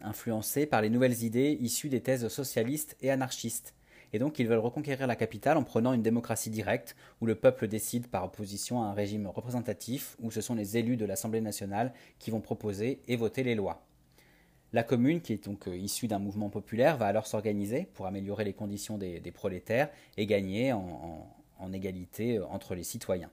influencés 0.01 0.65
par 0.65 0.81
les 0.81 0.89
nouvelles 0.89 1.23
idées 1.23 1.57
issues 1.59 1.89
des 1.89 1.99
thèses 1.99 2.25
socialistes 2.29 2.95
et 3.01 3.11
anarchistes 3.11 3.73
et 4.13 4.19
donc 4.19 4.39
ils 4.39 4.47
veulent 4.47 4.59
reconquérir 4.59 5.07
la 5.07 5.17
capitale 5.17 5.57
en 5.57 5.63
prenant 5.63 5.91
une 5.91 6.01
démocratie 6.01 6.49
directe, 6.49 6.95
où 7.19 7.25
le 7.25 7.35
peuple 7.35 7.67
décide 7.67 8.07
par 8.07 8.23
opposition 8.23 8.81
à 8.81 8.85
un 8.85 8.93
régime 8.93 9.27
représentatif, 9.27 10.15
où 10.21 10.31
ce 10.31 10.41
sont 10.41 10.55
les 10.55 10.77
élus 10.77 10.97
de 10.97 11.05
l'Assemblée 11.05 11.41
nationale 11.41 11.93
qui 12.17 12.31
vont 12.31 12.41
proposer 12.41 13.01
et 13.09 13.17
voter 13.17 13.43
les 13.43 13.55
lois. 13.55 13.83
La 14.71 14.83
commune, 14.83 15.21
qui 15.21 15.33
est 15.33 15.45
donc 15.45 15.67
euh, 15.67 15.75
issue 15.75 16.07
d'un 16.07 16.19
mouvement 16.19 16.49
populaire, 16.49 16.97
va 16.97 17.07
alors 17.07 17.25
s'organiser 17.25 17.87
pour 17.93 18.05
améliorer 18.05 18.43
les 18.43 18.53
conditions 18.53 18.97
des, 18.97 19.19
prolétaires 19.33 19.89
et 20.17 20.27
gagner 20.27 20.73
en 20.73 21.73
égalité 21.73 22.37
euh, 22.37 22.45
entre 22.47 22.75
les 22.75 22.83
citoyens. 22.83 23.31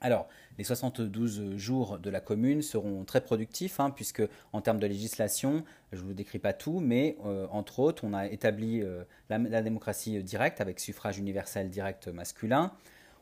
Alors, 0.00 0.28
les 0.58 0.64
72 0.64 1.56
jours 1.56 1.98
de 1.98 2.10
la 2.10 2.20
commune 2.20 2.62
seront 2.62 3.04
très 3.04 3.22
productifs, 3.22 3.80
hein, 3.80 3.90
puisque 3.90 4.22
en 4.52 4.60
termes 4.60 4.78
de 4.78 4.86
législation, 4.86 5.64
je 5.92 6.02
ne 6.02 6.06
vous 6.06 6.12
décris 6.12 6.38
pas 6.38 6.52
tout, 6.52 6.80
mais 6.80 7.16
euh, 7.24 7.46
entre 7.50 7.80
autres, 7.80 8.04
on 8.04 8.12
a 8.12 8.26
établi 8.26 8.84
la, 9.30 9.62
démocratie 9.62 10.22
directe 10.22 10.60
avec 10.60 10.78
suffrage 10.80 11.18
universel 11.18 11.70
direct 11.70 12.08
masculin. 12.08 12.72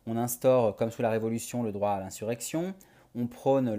On 0.06 0.16
instaure, 0.16 0.76
comme 0.76 0.90
sous 0.90 1.00
la 1.00 1.10
Révolution, 1.10 1.62
le 1.62 1.72
droit 1.72 1.92
à 1.92 2.00
l'insurrection. 2.00 2.74
On 3.14 3.26
prône 3.26 3.74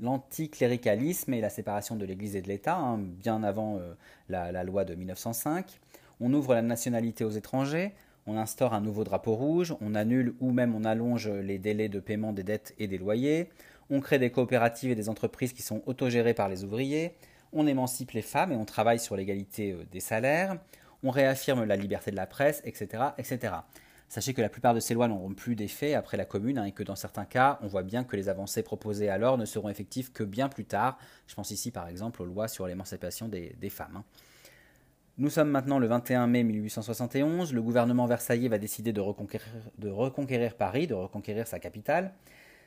l'anticléricalisme 0.00 1.34
et 1.34 1.40
la 1.40 1.50
séparation 1.50 1.96
de 1.96 2.04
l'Église 2.04 2.36
et 2.36 2.42
de 2.42 2.48
l'État, 2.48 2.76
hein, 2.76 2.98
bien 2.98 3.42
avant 3.42 3.78
euh, 3.78 3.94
la 4.28 4.64
loi 4.64 4.84
de 4.84 4.94
1905. 4.94 5.80
On 6.20 6.32
ouvre 6.34 6.54
la 6.54 6.62
nationalité 6.62 7.24
aux 7.24 7.30
étrangers 7.30 7.92
on 8.26 8.36
instaure 8.36 8.74
un 8.74 8.80
nouveau 8.80 9.04
drapeau 9.04 9.34
rouge, 9.34 9.74
on 9.80 9.94
annule 9.94 10.34
ou 10.40 10.52
même 10.52 10.74
on 10.74 10.84
allonge 10.84 11.28
les 11.28 11.58
délais 11.58 11.88
de 11.88 12.00
paiement 12.00 12.32
des 12.32 12.42
dettes 12.42 12.74
et 12.78 12.86
des 12.86 12.98
loyers, 12.98 13.50
on 13.90 14.00
crée 14.00 14.18
des 14.18 14.30
coopératives 14.30 14.90
et 14.90 14.94
des 14.94 15.08
entreprises 15.08 15.52
qui 15.52 15.62
sont 15.62 15.82
autogérées 15.86 16.34
par 16.34 16.48
les 16.48 16.64
ouvriers, 16.64 17.14
on 17.52 17.66
émancipe 17.66 18.12
les 18.12 18.22
femmes 18.22 18.52
et 18.52 18.56
on 18.56 18.64
travaille 18.64 19.00
sur 19.00 19.16
l'égalité 19.16 19.72
euh, 19.72 19.84
des 19.90 20.00
salaires, 20.00 20.56
on 21.02 21.10
réaffirme 21.10 21.64
la 21.64 21.76
liberté 21.76 22.10
de 22.10 22.16
la 22.16 22.26
presse, 22.26 22.62
etc. 22.64 23.04
etc. 23.18 23.54
Sachez 24.10 24.34
que 24.34 24.42
la 24.42 24.48
plupart 24.48 24.74
de 24.74 24.80
ces 24.80 24.92
lois 24.92 25.06
n'auront 25.06 25.34
plus 25.34 25.54
d'effet 25.54 25.94
après 25.94 26.16
la 26.16 26.24
commune 26.24 26.58
hein, 26.58 26.64
et 26.64 26.72
que 26.72 26.82
dans 26.82 26.96
certains 26.96 27.24
cas, 27.24 27.60
on 27.62 27.68
voit 27.68 27.84
bien 27.84 28.02
que 28.02 28.16
les 28.16 28.28
avancées 28.28 28.64
proposées 28.64 29.08
alors 29.08 29.38
ne 29.38 29.44
seront 29.44 29.68
effectives 29.68 30.10
que 30.10 30.24
bien 30.24 30.48
plus 30.48 30.64
tard. 30.64 30.98
Je 31.28 31.36
pense 31.36 31.52
ici 31.52 31.70
par 31.70 31.86
exemple 31.86 32.20
aux 32.20 32.24
lois 32.24 32.48
sur 32.48 32.66
l'émancipation 32.66 33.28
des, 33.28 33.54
femmes. 33.70 33.98
Hein. 33.98 34.04
Nous 35.16 35.30
sommes 35.30 35.48
maintenant 35.48 35.78
le 35.78 35.86
21 35.86 36.26
mai 36.26 36.42
1871. 36.42 37.52
Le 37.52 37.62
gouvernement 37.62 38.06
versaillais 38.06 38.48
va 38.48 38.58
décider 38.58 38.92
de 38.92 39.00
reconquérir, 39.00 40.56
Paris, 40.56 40.88
de 40.88 40.94
reconquérir 40.94 41.46
sa 41.46 41.60
capitale. 41.60 42.12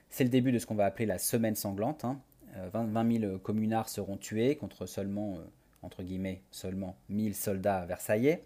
C'est 0.09 0.23
le 0.23 0.29
début 0.29 0.53
de 0.53 0.59
ce 0.59 0.65
qu'on 0.65 0.75
va 0.75 0.85
appeler 0.85 1.05
la 1.05 1.17
semaine 1.17 1.55
sanglante. 1.57 2.05
20, 2.71 2.95
hein. 2.95 3.11
000 3.11 3.23
euh, 3.25 3.37
communards 3.37 3.89
seront 3.89 4.15
tués 4.15 4.55
contre 4.55 4.85
seulement, 4.85 5.33
euh, 5.33 5.41
entre 5.81 6.03
guillemets, 6.03 6.41
seulement 6.51 6.95
1000 7.09 7.35
soldats 7.35 7.85
versaillais. 7.85 8.43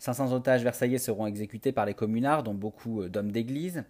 500 0.00 0.32
otages 0.32 0.64
versaillais 0.64 0.98
seront 0.98 1.26
exécutés 1.26 1.72
par 1.72 1.86
les 1.86 1.94
communards, 1.94 2.42
dont 2.42 2.54
beaucoup 2.54 3.02
euh, 3.02 3.08
d'hommes 3.08 3.30
d'église. 3.30 3.84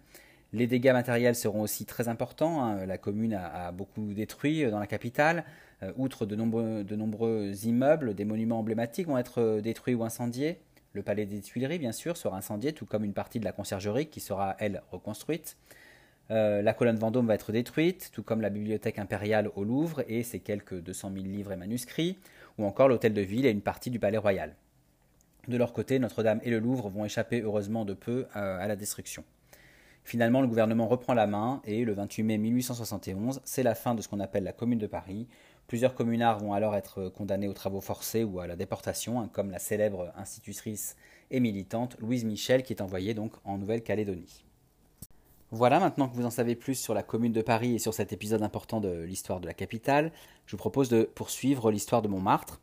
Les 0.53 0.67
dégâts 0.67 0.91
matériels 0.91 1.35
seront 1.35 1.61
aussi 1.61 1.85
très 1.85 2.09
importants. 2.09 2.61
Hein. 2.63 2.85
La 2.85 2.97
commune 2.97 3.33
a, 3.33 3.71
beaucoup 3.71 4.13
détruit 4.13 4.69
dans 4.69 4.79
la 4.79 4.87
capitale. 4.87 5.45
Euh, 5.81 5.93
outre 5.95 6.25
de 6.25 6.35
nombreux, 6.35 7.65
immeubles, 7.65 8.13
des 8.13 8.25
monuments 8.25 8.59
emblématiques 8.59 9.07
vont 9.07 9.17
être 9.17 9.41
euh, 9.41 9.61
détruits 9.61 9.95
ou 9.95 10.03
incendiés. 10.03 10.59
Le 10.93 11.03
palais 11.03 11.25
des 11.25 11.39
Tuileries, 11.39 11.79
bien 11.79 11.93
sûr, 11.93 12.17
sera 12.17 12.37
incendié, 12.37 12.73
tout 12.73 12.85
comme 12.85 13.05
une 13.05 13.13
partie 13.13 13.39
de 13.39 13.45
la 13.45 13.53
conciergerie 13.53 14.07
qui 14.07 14.19
sera, 14.19 14.57
elle, 14.59 14.83
reconstruite. 14.91 15.55
Euh, 16.29 16.61
la 16.61 16.73
colonne 16.73 16.97
Vendôme 16.97 17.27
va 17.27 17.35
être 17.35 17.53
détruite, 17.53 18.11
tout 18.13 18.23
comme 18.23 18.41
la 18.41 18.49
bibliothèque 18.49 18.99
impériale 18.99 19.49
au 19.55 19.63
Louvre 19.63 20.03
et 20.09 20.23
ses 20.23 20.39
quelques 20.39 20.81
200 20.81 21.11
000 21.13 21.25
livres 21.25 21.53
et 21.53 21.57
manuscrits, 21.57 22.17
ou 22.57 22.65
encore 22.65 22.89
l'hôtel 22.89 23.13
de 23.13 23.21
ville 23.21 23.45
et 23.45 23.51
une 23.51 23.61
partie 23.61 23.89
du 23.89 23.99
palais 23.99 24.17
royal. 24.17 24.55
De 25.47 25.57
leur 25.57 25.73
côté, 25.73 25.99
Notre-Dame 25.99 26.39
et 26.43 26.49
le 26.49 26.59
Louvre 26.59 26.89
vont 26.89 27.05
échapper 27.05 27.41
heureusement 27.41 27.85
de 27.85 27.93
peu 27.93 28.27
à 28.33 28.67
la 28.67 28.75
destruction. 28.75 29.23
Finalement, 30.03 30.41
le 30.41 30.47
gouvernement 30.47 30.87
reprend 30.87 31.13
la 31.13 31.27
main 31.27 31.61
et 31.63 31.85
le 31.85 31.93
28 31.93 32.23
mai 32.23 32.37
1871, 32.37 33.41
c'est 33.43 33.63
la 33.63 33.75
fin 33.75 33.93
de 33.93 34.01
ce 34.01 34.07
qu'on 34.07 34.19
appelle 34.19 34.43
la 34.43 34.53
Commune 34.53 34.79
de 34.79 34.87
Paris, 34.87 35.27
Plusieurs 35.71 35.95
communards 35.95 36.39
vont 36.39 36.51
alors 36.51 36.75
être 36.75 37.07
condamnés 37.07 37.47
aux 37.47 37.53
travaux 37.53 37.79
forcés 37.79 38.25
ou 38.25 38.41
à 38.41 38.45
la 38.45 38.57
déportation, 38.57 39.21
hein, 39.21 39.29
comme 39.31 39.51
la 39.51 39.57
célèbre 39.57 40.11
institutrice 40.17 40.97
et 41.29 41.39
militante 41.39 41.95
Louise 42.01 42.25
Michel 42.25 42.63
qui 42.63 42.73
est 42.73 42.81
envoyée 42.81 43.13
donc 43.13 43.31
en 43.45 43.57
Nouvelle-Calédonie. 43.57 44.43
Voilà, 45.49 45.79
maintenant 45.79 46.09
que 46.09 46.15
vous 46.17 46.25
en 46.25 46.29
savez 46.29 46.55
plus 46.55 46.75
sur 46.75 46.93
la 46.93 47.03
commune 47.03 47.31
de 47.31 47.41
Paris 47.41 47.75
et 47.75 47.79
sur 47.79 47.93
cet 47.93 48.11
épisode 48.11 48.43
important 48.43 48.81
de 48.81 49.03
l'histoire 49.03 49.39
de 49.39 49.47
la 49.47 49.53
capitale, 49.53 50.11
je 50.45 50.51
vous 50.51 50.57
propose 50.57 50.89
de 50.89 51.03
poursuivre 51.03 51.71
l'histoire 51.71 52.01
de 52.01 52.09
Montmartre. 52.09 52.59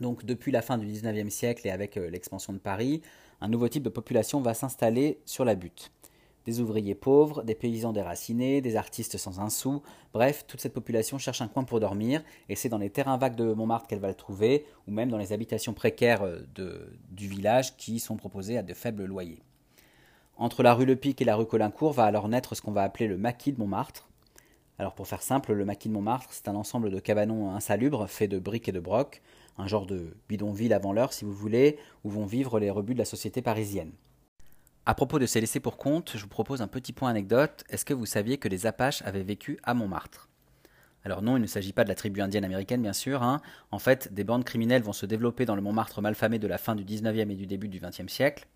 Donc 0.00 0.24
depuis 0.24 0.52
la 0.52 0.62
fin 0.62 0.78
du 0.78 0.86
19e 0.86 1.30
siècle 1.30 1.66
et 1.66 1.70
avec 1.70 1.96
euh, 1.96 2.10
l'expansion 2.10 2.52
de 2.52 2.58
Paris, 2.58 3.02
un 3.40 3.48
nouveau 3.48 3.68
type 3.68 3.82
de 3.82 3.88
population 3.88 4.40
va 4.40 4.54
s'installer 4.54 5.20
sur 5.24 5.44
la 5.44 5.54
butte 5.54 5.92
des 6.44 6.60
ouvriers 6.60 6.94
pauvres, 6.94 7.42
des 7.42 7.54
paysans 7.54 7.92
déracinés, 7.92 8.60
des 8.60 8.76
artistes 8.76 9.16
sans 9.16 9.40
un 9.40 9.50
sou, 9.50 9.82
bref, 10.12 10.44
toute 10.46 10.60
cette 10.60 10.72
population 10.72 11.18
cherche 11.18 11.42
un 11.42 11.48
coin 11.48 11.64
pour 11.64 11.80
dormir, 11.80 12.22
et 12.48 12.56
c'est 12.56 12.68
dans 12.68 12.78
les 12.78 12.90
terrains 12.90 13.16
vagues 13.16 13.36
de 13.36 13.52
Montmartre 13.52 13.86
qu'elle 13.86 14.00
va 14.00 14.08
le 14.08 14.14
trouver, 14.14 14.66
ou 14.88 14.92
même 14.92 15.10
dans 15.10 15.18
les 15.18 15.32
habitations 15.32 15.72
précaires 15.72 16.22
euh, 16.22 16.40
du 17.10 17.28
village 17.28 17.76
qui 17.76 18.00
sont 18.00 18.16
proposées 18.16 18.58
à 18.58 18.62
de 18.62 18.74
faibles 18.74 19.04
loyers. 19.04 19.42
Entre 20.36 20.62
la 20.62 20.74
rue 20.74 20.86
Le 20.86 20.96
Pic 20.96 21.20
et 21.20 21.24
la 21.24 21.36
rue 21.36 21.46
Colincourt 21.46 21.92
va 21.92 22.04
alors 22.04 22.28
naître 22.28 22.54
ce 22.54 22.62
qu'on 22.62 22.72
va 22.72 22.82
appeler 22.82 23.06
le 23.06 23.16
maquis 23.16 23.52
de 23.52 23.60
Montmartre. 23.60 24.08
Alors 24.78 24.94
pour 24.94 25.06
faire 25.06 25.22
simple, 25.22 25.52
le 25.52 25.64
maquis 25.64 25.88
de 25.88 25.94
Montmartre, 25.94 26.32
c'est 26.32 26.48
un 26.48 26.56
ensemble 26.56 26.90
de 26.90 26.98
cabanons 26.98 27.54
insalubres 27.54 28.08
faits 28.08 28.30
de 28.30 28.38
briques 28.38 28.68
et 28.68 28.72
de 28.72 28.80
brocs, 28.80 29.22
un 29.58 29.66
genre 29.66 29.86
de 29.86 30.16
bidonville 30.28 30.72
avant 30.72 30.92
l'heure 30.92 31.12
si 31.12 31.24
vous 31.24 31.32
voulez, 31.32 31.78
où 32.04 32.10
vont 32.10 32.26
vivre 32.26 32.58
les 32.58 32.70
rebuts 32.70 32.94
de 32.94 32.98
la 32.98 33.04
société 33.04 33.42
parisienne. 33.42 33.92
À 34.84 34.94
propos 34.94 35.18
de 35.18 35.26
ces 35.26 35.40
laissés 35.40 35.60
pour 35.60 35.76
compte, 35.76 36.12
je 36.16 36.22
vous 36.22 36.28
propose 36.28 36.60
un 36.60 36.66
petit 36.66 36.92
point 36.92 37.10
anecdote. 37.10 37.62
Est-ce 37.68 37.84
que 37.84 37.94
vous 37.94 38.06
saviez 38.06 38.38
que 38.38 38.48
les 38.48 38.66
Apaches 38.66 39.02
avaient 39.02 39.22
vécu 39.22 39.58
à 39.62 39.74
Montmartre? 39.74 40.28
Alors 41.04 41.22
non, 41.22 41.36
il 41.36 41.40
ne 41.40 41.46
s'agit 41.46 41.72
pas 41.72 41.84
de 41.84 41.88
la 41.88 41.94
tribu 41.94 42.20
indienne 42.20 42.44
américaine, 42.44 42.82
bien 42.82 42.92
sûr. 42.92 43.22
Hein. 43.22 43.40
En 43.70 43.78
fait, 43.78 44.12
des 44.12 44.24
bandes 44.24 44.44
criminelles 44.44 44.82
vont 44.82 44.92
se 44.92 45.06
développer 45.06 45.44
dans 45.44 45.56
le 45.56 45.62
Montmartre 45.62 46.00
malfamé 46.00 46.38
de 46.38 46.46
la 46.46 46.58
fin 46.58 46.74
du 46.74 46.84
19e 46.84 47.30
et 47.30 47.34
du 47.34 47.46
début 47.46 47.68
du 47.68 47.80
20e 47.80 48.08
siècle. 48.08 48.46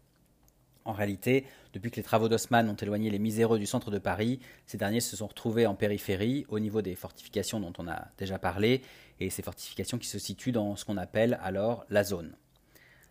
En 0.85 0.93
réalité, 0.93 1.45
depuis 1.73 1.91
que 1.91 1.97
les 1.97 2.05
travaux 2.05 2.29
d'Haussmann 2.29 2.69
ont 2.71 2.77
éloigné 2.77 3.11
les 3.11 3.19
miséreux 3.19 3.59
du 3.59 3.67
centre 3.67 3.91
de 3.91 3.99
Paris, 3.99 4.39
ces 4.67 4.79
derniers 4.79 5.01
se 5.01 5.17
sont 5.17 5.27
retrouvés 5.27 5.67
en 5.67 5.75
périphérie, 5.75 6.47
au 6.49 6.61
niveau 6.61 6.81
des 6.81 6.95
fortifications 6.95 7.59
dont 7.59 7.73
on 7.79 7.89
a 7.89 8.07
déjà 8.19 8.39
parlé, 8.39 8.83
et 9.21 9.31
ces 9.31 9.43
fortifications 9.43 9.99
qui 9.99 10.09
se 10.09 10.19
situent 10.19 10.53
dans 10.53 10.77
ce 10.77 10.85
qu'on 10.85 10.97
appelle 10.97 11.39
alors 11.43 11.85
la 11.91 12.05
zone. 12.05 12.37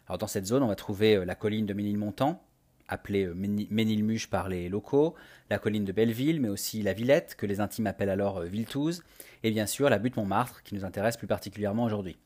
Dans 0.08 0.28
cette 0.28 0.46
zone, 0.46 0.62
on 0.62 0.68
va 0.68 0.76
trouver 0.76 1.16
euh, 1.16 1.26
la 1.26 1.34
colline 1.36 1.66
de 1.66 1.74
Ménilmontant, 1.74 2.44
appelée 2.88 3.26
euh, 3.26 3.34
Ménilmuche 3.34 4.30
par 4.30 4.50
les 4.50 4.70
locaux, 4.70 5.16
la 5.50 5.58
colline 5.58 5.84
de 5.84 5.92
Belleville, 5.92 6.40
mais 6.40 6.50
aussi 6.50 6.84
la 6.84 6.94
Villette, 6.94 7.36
que 7.36 7.48
les 7.48 7.60
intimes 7.60 7.88
appellent 7.88 8.12
alors 8.12 8.38
euh, 8.38 8.46
Villetouze, 8.46 9.04
et 9.44 9.50
bien 9.50 9.66
sûr 9.66 9.90
la 9.90 9.98
butte 9.98 10.16
Montmartre, 10.16 10.62
qui 10.62 10.76
nous 10.76 10.86
intéresse 10.86 11.18
plus 11.18 11.28
particulièrement 11.28 11.86
aujourd'hui. 11.86 12.18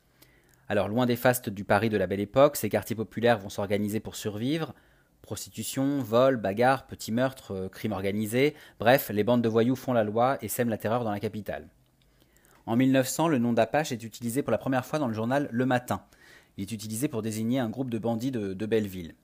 Alors 0.67 0.89
loin 0.89 1.05
des 1.05 1.15
fastes 1.15 1.49
du 1.49 1.63
Paris 1.63 1.89
de 1.89 1.97
la 1.97 2.05
belle 2.05 2.19
époque, 2.19 2.57
ces 2.57 2.69
quartiers 2.69 2.97
populaires 2.97 3.39
vont 3.39 3.49
s'organiser 3.49 4.01
pour 4.01 4.15
survivre. 4.15 4.75
Prostitution, 5.21 5.99
vol, 5.99 6.37
bagarre, 6.37 6.85
petits 6.85 7.11
meurtres, 7.11 7.69
crimes 7.71 7.91
organisés, 7.93 8.55
bref, 8.79 9.09
les 9.09 9.23
bandes 9.23 9.41
de 9.41 9.49
voyous 9.49 9.75
font 9.75 9.93
la 9.93 10.03
loi 10.03 10.37
et 10.41 10.47
sèment 10.47 10.69
la 10.69 10.77
terreur 10.77 11.03
dans 11.03 11.11
la 11.11 11.19
capitale. 11.19 11.69
En 12.69 12.75
1900, 12.75 13.29
le 13.29 13.39
nom 13.39 13.51
d'Apache 13.51 13.91
est 13.91 14.03
utilisé 14.03 14.43
pour 14.43 14.51
la 14.51 14.59
première 14.59 14.85
fois 14.85 14.99
dans 14.99 15.07
le 15.07 15.13
journal 15.15 15.49
Le 15.51 15.65
Matin. 15.65 16.03
Il 16.55 16.61
est 16.61 16.71
utilisé 16.71 17.07
pour 17.07 17.23
désigner 17.23 17.57
un 17.57 17.67
groupe 17.67 17.89
de 17.89 17.97
bandits 17.97 18.29
de 18.29 18.65
Belleville. 18.67 19.15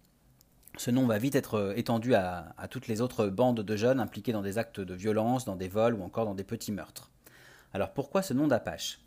Ce 0.77 0.89
nom 0.89 1.05
va 1.05 1.19
vite 1.19 1.36
être 1.36 1.53
euh, 1.53 1.73
étendu 1.75 2.15
à, 2.15 2.55
toutes 2.71 2.88
les 2.88 3.01
autres 3.01 3.27
bandes 3.27 3.62
de 3.62 3.75
jeunes 3.75 3.99
impliqués 3.99 4.31
dans 4.31 4.41
des 4.41 4.58
actes 4.58 4.79
de 4.79 4.95
violence, 4.95 5.45
dans 5.45 5.55
des 5.55 5.67
vols 5.67 5.93
ou 5.93 6.01
encore 6.01 6.25
dans 6.25 6.34
des 6.34 6.43
petits 6.43 6.71
meurtres. 6.71 7.12
Alors 7.71 7.93
pourquoi 7.93 8.23
ce 8.23 8.34
nom 8.34 8.47
d'Apache? 8.47 8.99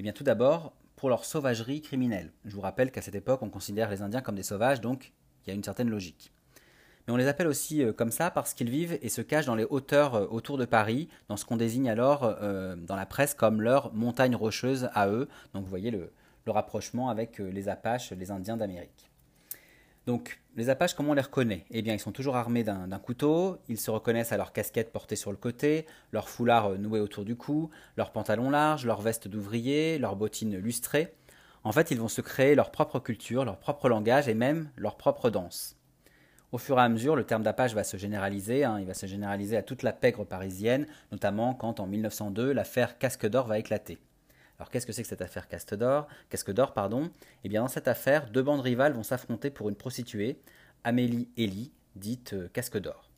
Eh 0.00 0.02
bien 0.02 0.10
tout 0.10 0.24
d'abord 0.24 0.74
pour 0.96 1.08
leur 1.08 1.24
sauvagerie 1.24 1.80
criminelle. 1.80 2.32
Je 2.44 2.56
vous 2.56 2.62
rappelle 2.62 2.90
qu'à 2.90 3.00
cette 3.00 3.14
époque 3.14 3.42
on 3.42 3.48
considère 3.48 3.90
les 3.90 4.02
Indiens 4.02 4.22
comme 4.22 4.34
des 4.34 4.42
sauvages, 4.42 4.80
donc 4.80 5.12
il 5.46 5.50
y 5.50 5.52
a 5.52 5.54
une 5.54 5.62
certaine 5.62 5.88
logique. 5.88 6.32
Mais 7.06 7.12
on 7.12 7.16
les 7.16 7.28
appelle 7.28 7.46
aussi 7.46 7.82
euh, 7.82 7.92
comme 7.92 8.10
ça 8.10 8.30
parce 8.30 8.54
qu'ils 8.54 8.70
vivent 8.70 8.98
et 9.02 9.08
se 9.08 9.20
cachent 9.20 9.46
dans 9.46 9.54
les 9.54 9.64
hauteurs 9.64 10.14
euh, 10.14 10.26
autour 10.30 10.58
de 10.58 10.64
Paris, 10.64 11.08
dans 11.28 11.36
ce 11.36 11.44
qu'on 11.44 11.56
désigne 11.56 11.90
alors 11.90 12.36
dans 12.40 12.96
la 12.96 13.06
presse 13.06 13.34
comme 13.34 13.60
leur 13.60 13.92
montagne 13.92 14.36
rocheuse 14.36 14.88
à 14.94 15.08
eux. 15.08 15.28
Donc 15.52 15.64
vous 15.64 15.70
voyez 15.70 15.90
le 15.90 16.10
rapprochement 16.46 17.08
avec 17.08 17.38
les 17.38 17.68
Apaches, 17.68 18.12
les 18.12 18.30
Indiens 18.30 18.56
d'Amérique. 18.56 19.10
Donc, 20.06 20.38
les 20.56 20.68
Apaches, 20.68 20.92
comment 20.94 21.12
on 21.12 21.14
les 21.14 21.22
reconnaît? 21.22 21.64
Eh 21.70 21.80
bien, 21.80 21.94
ils 21.94 22.00
sont 22.00 22.12
toujours 22.12 22.36
armés 22.36 22.62
d'un 22.62 22.98
couteau, 22.98 23.58
ils 23.68 23.78
se 23.78 23.90
reconnaissent 23.90 24.32
à 24.32 24.36
leur 24.36 24.52
casquette 24.52 24.92
portée 24.92 25.16
sur 25.16 25.30
le 25.30 25.38
côté, 25.38 25.86
leur 26.12 26.28
foulard 26.28 26.72
euh, 26.72 26.76
noué 26.76 27.00
autour 27.00 27.24
du 27.24 27.36
cou, 27.36 27.70
leurs 27.96 28.12
pantalons 28.12 28.50
larges, 28.50 28.84
leur 28.84 29.00
veste 29.00 29.28
d'ouvrier, 29.28 29.98
leurs 29.98 30.16
bottines 30.16 30.56
lustrées. 30.56 31.14
En 31.64 31.72
fait, 31.72 31.90
ils 31.90 31.98
vont 31.98 32.08
se 32.08 32.20
créer 32.20 32.54
leur 32.54 32.70
propre 32.70 32.98
culture, 32.98 33.46
leur 33.46 33.58
propre 33.58 33.88
langage 33.88 34.28
et 34.28 34.34
même 34.34 34.68
leur 34.76 34.96
propre 34.96 35.30
danse. 35.30 35.76
Au 36.54 36.58
fur 36.58 36.78
et 36.78 36.82
à 36.82 36.88
mesure, 36.88 37.16
le 37.16 37.24
terme 37.24 37.42
d'Apache 37.42 37.74
va 37.74 37.82
se 37.82 37.96
généraliser, 37.96 38.62
hein, 38.62 38.78
il 38.78 38.86
va 38.86 38.94
se 38.94 39.06
généraliser 39.06 39.56
à 39.56 39.64
toute 39.64 39.82
la 39.82 39.92
pègre 39.92 40.24
parisienne, 40.24 40.86
notamment 41.10 41.52
quand 41.52 41.80
en 41.80 41.86
1902 41.88 42.52
l'affaire 42.52 42.96
Casque 42.96 43.26
d'Or 43.26 43.48
va 43.48 43.58
éclater. 43.58 43.98
Alors 44.60 44.70
qu'est-ce 44.70 44.86
que 44.86 44.92
c'est 44.92 45.02
que 45.02 45.08
cette 45.08 45.20
affaire 45.20 45.48
Casque 45.48 45.74
d'Or? 45.74 46.06
Casque 46.30 46.52
d'Or, 46.52 46.72
pardon 46.72 47.10
Eh 47.42 47.48
bien 47.48 47.62
dans 47.62 47.68
cette 47.68 47.88
affaire, 47.88 48.30
deux 48.30 48.44
bandes 48.44 48.60
rivales 48.60 48.92
vont 48.92 49.02
s'affronter 49.02 49.50
pour 49.50 49.68
une 49.68 49.74
prostituée, 49.74 50.38
Amélie 50.84 51.28
Elie, 51.36 51.72
dite 51.96 52.34
euh, 52.34 52.48
Casque 52.52 52.78
d'Or. 52.78 53.10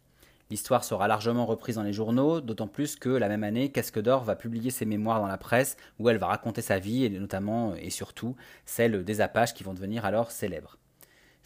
L'histoire 0.48 0.82
sera 0.82 1.06
largement 1.06 1.44
reprise 1.44 1.74
dans 1.74 1.82
les 1.82 1.92
journaux, 1.92 2.40
d'autant 2.40 2.68
plus 2.68 2.96
que 2.96 3.10
la 3.10 3.28
même 3.28 3.44
année, 3.44 3.70
Casque 3.70 4.00
d'Or 4.00 4.24
va 4.24 4.34
publier 4.34 4.70
ses 4.70 4.86
mémoires 4.86 5.20
dans 5.20 5.26
la 5.26 5.36
presse 5.36 5.76
où 5.98 6.08
elle 6.08 6.16
va 6.16 6.28
raconter 6.28 6.62
sa 6.62 6.78
vie 6.78 7.04
et 7.04 7.10
notamment 7.10 7.74
et 7.74 7.90
surtout 7.90 8.34
celle 8.64 9.04
des 9.04 9.20
Apaches 9.20 9.52
qui 9.52 9.62
vont 9.62 9.74
devenir 9.74 10.06
alors 10.06 10.30
célèbres. 10.30 10.78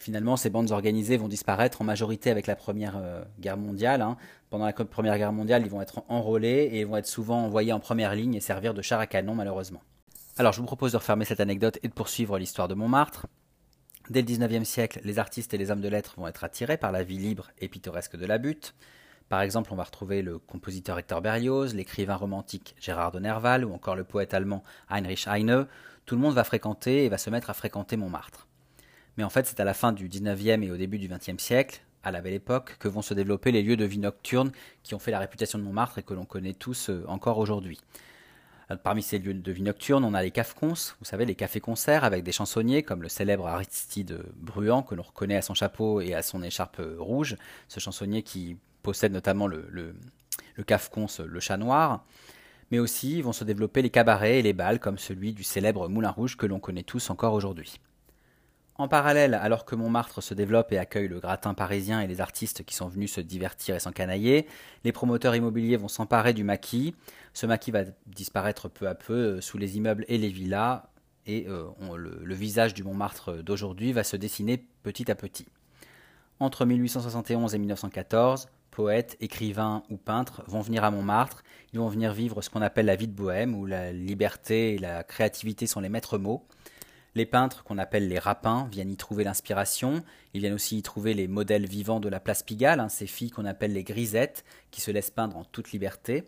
Finalement, 0.01 0.35
ces 0.35 0.49
bandes 0.49 0.71
organisées 0.71 1.15
vont 1.15 1.27
disparaître 1.27 1.79
en 1.79 1.85
majorité 1.85 2.31
avec 2.31 2.47
la 2.47 2.55
Première 2.55 2.97
euh, 2.97 3.23
Guerre 3.39 3.55
mondiale. 3.55 4.01
Hein. 4.01 4.17
Pendant 4.49 4.65
la 4.65 4.73
Première 4.73 5.15
Guerre 5.15 5.31
mondiale, 5.31 5.61
ils 5.63 5.69
vont 5.69 5.79
être 5.79 6.03
enrôlés 6.07 6.71
et 6.73 6.83
vont 6.85 6.97
être 6.97 7.05
souvent 7.05 7.45
envoyés 7.45 7.71
en 7.71 7.79
première 7.79 8.15
ligne 8.15 8.33
et 8.33 8.39
servir 8.39 8.73
de 8.73 8.81
char 8.81 8.99
à 8.99 9.05
canon, 9.05 9.35
malheureusement. 9.35 9.83
Alors, 10.39 10.53
je 10.53 10.59
vous 10.59 10.65
propose 10.65 10.93
de 10.93 10.97
refermer 10.97 11.23
cette 11.23 11.39
anecdote 11.39 11.77
et 11.83 11.87
de 11.87 11.93
poursuivre 11.93 12.39
l'histoire 12.39 12.67
de 12.67 12.73
Montmartre. 12.73 13.27
Dès 14.09 14.23
le 14.23 14.25
XIXe 14.25 14.67
siècle, 14.67 15.01
les 15.03 15.19
artistes 15.19 15.53
et 15.53 15.59
les 15.59 15.69
hommes 15.69 15.81
de 15.81 15.87
lettres 15.87 16.15
vont 16.17 16.27
être 16.27 16.43
attirés 16.43 16.77
par 16.77 16.91
la 16.91 17.03
vie 17.03 17.19
libre 17.19 17.51
et 17.59 17.67
pittoresque 17.67 18.17
de 18.17 18.25
la 18.25 18.39
butte. 18.39 18.73
Par 19.29 19.41
exemple, 19.41 19.71
on 19.71 19.75
va 19.75 19.83
retrouver 19.83 20.23
le 20.23 20.39
compositeur 20.39 20.97
Hector 20.97 21.21
Berlioz, 21.21 21.75
l'écrivain 21.75 22.15
romantique 22.15 22.75
Gérard 22.79 23.11
de 23.11 23.19
Nerval 23.19 23.65
ou 23.65 23.71
encore 23.71 23.95
le 23.95 24.03
poète 24.03 24.33
allemand 24.33 24.63
Heinrich 24.89 25.27
Heine. 25.27 25.67
Tout 26.07 26.15
le 26.15 26.21
monde 26.21 26.33
va 26.33 26.43
fréquenter 26.43 27.05
et 27.05 27.09
va 27.09 27.19
se 27.19 27.29
mettre 27.29 27.51
à 27.51 27.53
fréquenter 27.53 27.97
Montmartre. 27.97 28.47
Mais 29.17 29.23
en 29.23 29.29
fait, 29.29 29.45
c'est 29.45 29.59
à 29.59 29.65
la 29.65 29.73
fin 29.73 29.91
du 29.91 30.09
19e 30.09 30.63
et 30.63 30.71
au 30.71 30.77
début 30.77 30.97
du 30.97 31.09
20e 31.09 31.39
siècle, 31.39 31.81
à 32.03 32.11
la 32.11 32.21
belle 32.21 32.33
époque, 32.33 32.77
que 32.79 32.87
vont 32.87 33.01
se 33.01 33.13
développer 33.13 33.51
les 33.51 33.61
lieux 33.61 33.77
de 33.77 33.85
vie 33.85 33.99
nocturne 33.99 34.51
qui 34.83 34.95
ont 34.95 34.99
fait 34.99 35.11
la 35.11 35.19
réputation 35.19 35.59
de 35.59 35.63
Montmartre 35.63 35.99
et 35.99 36.03
que 36.03 36.13
l'on 36.13 36.25
connaît 36.25 36.53
tous 36.53 36.89
euh, 36.89 37.03
encore 37.07 37.37
aujourd'hui. 37.37 37.79
Euh, 38.71 38.75
parmi 38.75 39.03
ces 39.03 39.19
lieux 39.19 39.33
de 39.33 39.51
vie 39.51 39.61
nocturne, 39.61 40.03
on 40.03 40.13
a 40.13 40.23
les 40.23 40.31
cafcons, 40.31 40.73
vous 40.99 41.05
savez, 41.05 41.25
les 41.25 41.35
cafés-concerts 41.35 42.03
avec 42.03 42.23
des 42.23 42.31
chansonniers 42.31 42.83
comme 42.83 43.01
le 43.01 43.09
célèbre 43.09 43.47
Aristide 43.47 44.23
Bruant, 44.35 44.83
que 44.83 44.95
l'on 44.95 45.03
reconnaît 45.03 45.37
à 45.37 45.41
son 45.41 45.53
chapeau 45.53 46.01
et 46.01 46.13
à 46.13 46.21
son 46.21 46.41
écharpe 46.41 46.81
rouge, 46.97 47.35
ce 47.67 47.79
chansonnier 47.79 48.23
qui 48.23 48.57
possède 48.81 49.11
notamment 49.11 49.47
le, 49.47 49.67
le, 49.69 49.93
le 50.55 50.65
le 51.25 51.39
chat 51.39 51.57
noir. 51.57 52.05
Mais 52.71 52.79
aussi 52.79 53.21
vont 53.21 53.33
se 53.33 53.43
développer 53.43 53.81
les 53.81 53.89
cabarets 53.89 54.39
et 54.39 54.41
les 54.41 54.53
bals 54.53 54.79
comme 54.79 54.97
celui 54.97 55.33
du 55.33 55.43
célèbre 55.43 55.89
Moulin 55.89 56.09
Rouge 56.09 56.37
que 56.37 56.45
l'on 56.45 56.59
connaît 56.59 56.83
tous 56.83 57.09
encore 57.09 57.33
aujourd'hui. 57.33 57.79
En 58.81 58.87
parallèle, 58.87 59.35
alors 59.35 59.63
que 59.63 59.75
Montmartre 59.75 60.23
se 60.23 60.33
développe 60.33 60.71
et 60.71 60.79
accueille 60.79 61.07
le 61.07 61.19
gratin 61.19 61.53
parisien 61.53 62.01
et 62.01 62.07
les 62.07 62.19
artistes 62.19 62.63
qui 62.63 62.73
sont 62.73 62.87
venus 62.87 63.13
se 63.13 63.21
divertir 63.21 63.75
et 63.75 63.79
s'encanailler, 63.79 64.47
les 64.83 64.91
promoteurs 64.91 65.35
immobiliers 65.35 65.77
vont 65.77 65.87
s'emparer 65.87 66.33
du 66.33 66.43
maquis. 66.43 66.95
Ce 67.35 67.45
maquis 67.45 67.69
va 67.69 67.83
disparaître 68.07 68.69
peu 68.69 68.87
à 68.87 68.95
peu 68.95 69.13
euh, 69.13 69.39
sous 69.39 69.59
les 69.59 69.77
immeubles 69.77 70.03
et 70.07 70.17
les 70.17 70.29
villas, 70.29 70.89
et 71.27 71.45
euh, 71.47 71.65
le, 71.95 72.33
visage 72.33 72.73
du 72.73 72.83
Montmartre 72.83 73.43
d'aujourd'hui 73.43 73.93
va 73.93 74.03
se 74.03 74.17
dessiner 74.17 74.65
petit 74.81 75.11
à 75.11 75.15
petit. 75.15 75.45
Entre 76.39 76.65
1871 76.65 77.53
et 77.53 77.59
1914, 77.59 78.49
poètes, 78.71 79.15
écrivains 79.19 79.83
ou 79.91 79.97
peintres 79.97 80.41
vont 80.47 80.61
venir 80.61 80.83
à 80.83 80.89
Montmartre, 80.89 81.43
ils 81.71 81.77
vont 81.77 81.89
venir 81.89 82.13
vivre 82.13 82.41
ce 82.41 82.49
qu'on 82.49 82.63
appelle 82.63 82.87
la 82.87 82.95
vie 82.95 83.07
de 83.07 83.13
bohème, 83.13 83.53
où 83.53 83.67
la 83.67 83.91
liberté 83.91 84.73
et 84.73 84.77
la 84.79 85.03
créativité 85.03 85.67
sont 85.67 85.81
les 85.81 85.89
maîtres 85.89 86.17
mots. 86.17 86.47
Les 87.13 87.25
peintres, 87.25 87.63
qu'on 87.63 87.77
appelle 87.77 88.07
les 88.07 88.19
rapins, 88.19 88.69
viennent 88.71 88.91
y 88.91 88.95
trouver 88.95 89.25
l'inspiration. 89.25 90.03
Ils 90.33 90.39
viennent 90.39 90.53
aussi 90.53 90.77
y 90.77 90.81
trouver 90.81 91.13
les 91.13 91.27
modèles 91.27 91.65
vivants 91.65 91.99
de 91.99 92.07
la 92.07 92.21
place 92.21 92.41
Pigalle, 92.41 92.79
hein, 92.79 92.87
ces 92.87 93.07
filles 93.07 93.31
qu'on 93.31 93.45
appelle 93.45 93.73
les 93.73 93.83
grisettes, 93.83 94.45
qui 94.71 94.79
se 94.79 94.91
laissent 94.91 95.11
peindre 95.11 95.35
en 95.35 95.43
toute 95.43 95.73
liberté. 95.73 96.23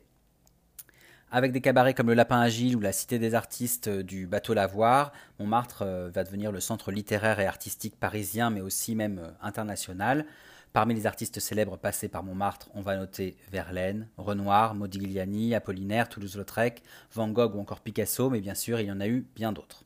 Avec 1.31 1.51
des 1.51 1.61
cabarets 1.61 1.93
comme 1.93 2.07
le 2.07 2.13
Lapin 2.13 2.39
Agile 2.39 2.75
ou 2.75 2.79
la 2.81 2.91
Cité 2.91 3.17
des 3.17 3.33
artistes 3.33 3.89
du 3.89 4.27
Bateau 4.27 4.53
Lavoir, 4.53 5.13
Montmartre 5.39 5.81
euh, 5.81 6.09
va 6.13 6.23
devenir 6.23 6.51
le 6.51 6.59
centre 6.59 6.91
littéraire 6.91 7.39
et 7.39 7.47
artistique 7.47 7.99
parisien, 7.99 8.51
mais 8.51 8.61
aussi 8.61 8.93
même 8.93 9.19
euh, 9.19 9.31
international. 9.41 10.27
Parmi 10.73 10.93
les 10.93 11.07
artistes 11.07 11.39
célèbres 11.39 11.77
passés 11.77 12.07
par 12.07 12.23
Montmartre, 12.23 12.69
on 12.75 12.81
va 12.81 12.97
noter 12.97 13.37
Verlaine, 13.51 14.09
Renoir, 14.17 14.75
Modigliani, 14.75 15.55
Apollinaire, 15.55 16.09
Toulouse-Lautrec, 16.09 16.83
Van 17.13 17.29
Gogh 17.29 17.55
ou 17.55 17.59
encore 17.59 17.79
Picasso, 17.79 18.29
mais 18.29 18.41
bien 18.41 18.55
sûr, 18.55 18.79
il 18.79 18.87
y 18.87 18.91
en 18.91 18.99
a 18.99 19.07
eu 19.07 19.25
bien 19.35 19.53
d'autres. 19.53 19.85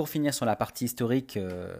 Pour 0.00 0.08
finir 0.08 0.32
sur 0.32 0.46
la 0.46 0.56
partie 0.56 0.86
historique 0.86 1.36
euh, 1.36 1.76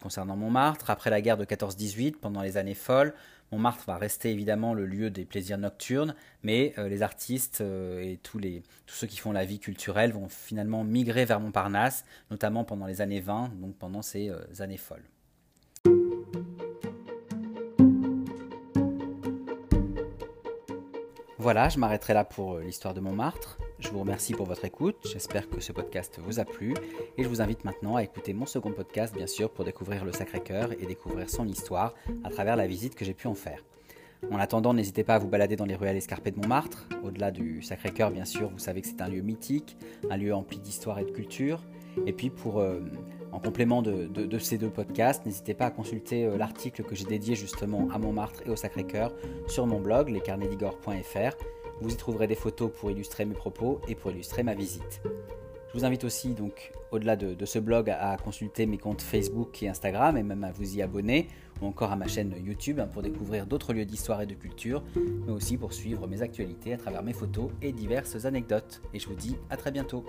concernant 0.00 0.36
Montmartre, 0.36 0.90
après 0.90 1.10
la 1.10 1.20
guerre 1.20 1.36
de 1.36 1.44
14-18, 1.44 2.14
pendant 2.14 2.40
les 2.40 2.56
années 2.56 2.76
folles, 2.76 3.12
Montmartre 3.50 3.82
va 3.84 3.96
rester 3.96 4.30
évidemment 4.30 4.74
le 4.74 4.86
lieu 4.86 5.10
des 5.10 5.24
plaisirs 5.24 5.58
nocturnes, 5.58 6.14
mais 6.44 6.72
euh, 6.78 6.88
les 6.88 7.02
artistes 7.02 7.60
euh, 7.60 8.00
et 8.00 8.16
tous, 8.22 8.40
ceux 8.86 9.08
qui 9.08 9.16
font 9.16 9.32
la 9.32 9.44
vie 9.44 9.58
culturelle 9.58 10.12
vont 10.12 10.28
finalement 10.28 10.84
migrer 10.84 11.24
vers 11.24 11.40
Montparnasse, 11.40 12.04
notamment 12.30 12.62
pendant 12.62 12.86
les 12.86 13.00
années 13.00 13.20
20, 13.20 13.50
donc 13.60 13.74
pendant 13.74 14.02
ces 14.02 14.30
années 14.60 14.76
folles. 14.76 15.02
Voilà, 21.38 21.68
je 21.68 21.78
m'arrêterai 21.80 22.14
là 22.14 22.24
pour 22.24 22.58
l'histoire 22.58 22.94
de 22.94 23.00
Montmartre. 23.00 23.58
Je 23.78 23.90
vous 23.90 24.00
remercie 24.00 24.32
pour 24.32 24.46
votre 24.46 24.64
écoute, 24.64 24.96
j'espère 25.04 25.48
que 25.48 25.60
ce 25.60 25.70
podcast 25.70 26.18
vous 26.20 26.40
a 26.40 26.44
plu 26.44 26.74
et 27.16 27.22
je 27.22 27.28
vous 27.28 27.40
invite 27.40 27.64
maintenant 27.64 27.94
à 27.94 28.02
écouter 28.02 28.32
mon 28.32 28.44
second 28.44 28.72
podcast 28.72 29.14
bien 29.14 29.28
sûr 29.28 29.50
pour 29.50 29.64
découvrir 29.64 30.04
le 30.04 30.10
Sacré-Cœur 30.10 30.72
et 30.72 30.86
découvrir 30.86 31.30
son 31.30 31.46
histoire 31.46 31.94
à 32.24 32.30
travers 32.30 32.56
la 32.56 32.66
visite 32.66 32.96
que 32.96 33.04
j'ai 33.04 33.14
pu 33.14 33.28
en 33.28 33.34
faire. 33.34 33.64
En 34.32 34.38
attendant, 34.38 34.74
n'hésitez 34.74 35.04
pas 35.04 35.14
à 35.14 35.18
vous 35.20 35.28
balader 35.28 35.54
dans 35.54 35.64
les 35.64 35.76
rues 35.76 35.86
à 35.86 35.92
l'escarpé 35.92 36.32
de 36.32 36.40
Montmartre. 36.40 36.88
Au-delà 37.04 37.30
du 37.30 37.62
Sacré-Cœur, 37.62 38.10
bien 38.10 38.24
sûr, 38.24 38.50
vous 38.50 38.58
savez 38.58 38.80
que 38.80 38.88
c'est 38.88 39.00
un 39.00 39.08
lieu 39.08 39.22
mythique, 39.22 39.76
un 40.10 40.16
lieu 40.16 40.34
empli 40.34 40.58
d'histoire 40.58 40.98
et 40.98 41.04
de 41.04 41.12
culture. 41.12 41.62
Et 42.04 42.12
puis, 42.12 42.30
pour, 42.30 42.58
euh, 42.58 42.80
en 43.30 43.38
complément 43.38 43.80
de, 43.80 44.38
ces 44.40 44.58
deux 44.58 44.70
podcasts, 44.70 45.24
n'hésitez 45.24 45.54
pas 45.54 45.66
à 45.66 45.70
consulter 45.70 46.24
euh, 46.24 46.36
l'article 46.36 46.82
que 46.82 46.96
j'ai 46.96 47.04
dédié 47.04 47.36
justement 47.36 47.88
à 47.92 47.98
Montmartre 47.98 48.42
et 48.44 48.50
au 48.50 48.56
Sacré-Cœur 48.56 49.12
sur 49.46 49.66
mon 49.68 49.80
blog, 49.80 50.08
lescarnedigore.fr 50.08 51.36
Vous 51.80 51.90
y 51.90 51.96
trouverez 51.96 52.26
des 52.26 52.34
photos 52.34 52.70
pour 52.72 52.90
illustrer 52.90 53.24
mes 53.24 53.34
propos 53.34 53.80
et 53.88 53.94
pour 53.94 54.10
illustrer 54.10 54.42
ma 54.42 54.54
visite. 54.54 55.02
Je 55.72 55.78
vous 55.78 55.84
invite 55.84 56.04
aussi, 56.04 56.32
donc, 56.32 56.72
au-delà 56.92 57.14
de, 57.14 57.44
ce 57.44 57.58
blog, 57.58 57.90
à, 57.90 58.16
consulter 58.16 58.64
mes 58.64 58.78
comptes 58.78 59.02
Facebook 59.02 59.62
et 59.62 59.68
Instagram 59.68 60.16
et 60.16 60.22
même 60.22 60.42
à 60.42 60.50
vous 60.50 60.76
y 60.76 60.82
abonner 60.82 61.28
ou 61.60 61.66
encore 61.66 61.92
à 61.92 61.96
ma 61.96 62.06
chaîne 62.06 62.34
YouTube 62.42 62.80
hein, 62.80 62.86
pour 62.86 63.02
découvrir 63.02 63.46
d'autres 63.46 63.74
lieux 63.74 63.84
d'histoire 63.84 64.22
et 64.22 64.26
de 64.26 64.34
culture, 64.34 64.82
mais 65.26 65.32
aussi 65.32 65.58
pour 65.58 65.74
suivre 65.74 66.06
mes 66.06 66.22
actualités 66.22 66.72
à 66.72 66.78
travers 66.78 67.02
mes 67.02 67.12
photos 67.12 67.50
et 67.60 67.72
diverses 67.72 68.24
anecdotes. 68.24 68.80
Et 68.94 68.98
je 68.98 69.08
vous 69.08 69.14
dis 69.14 69.36
à 69.50 69.56
très 69.56 69.70
bientôt. 69.70 70.06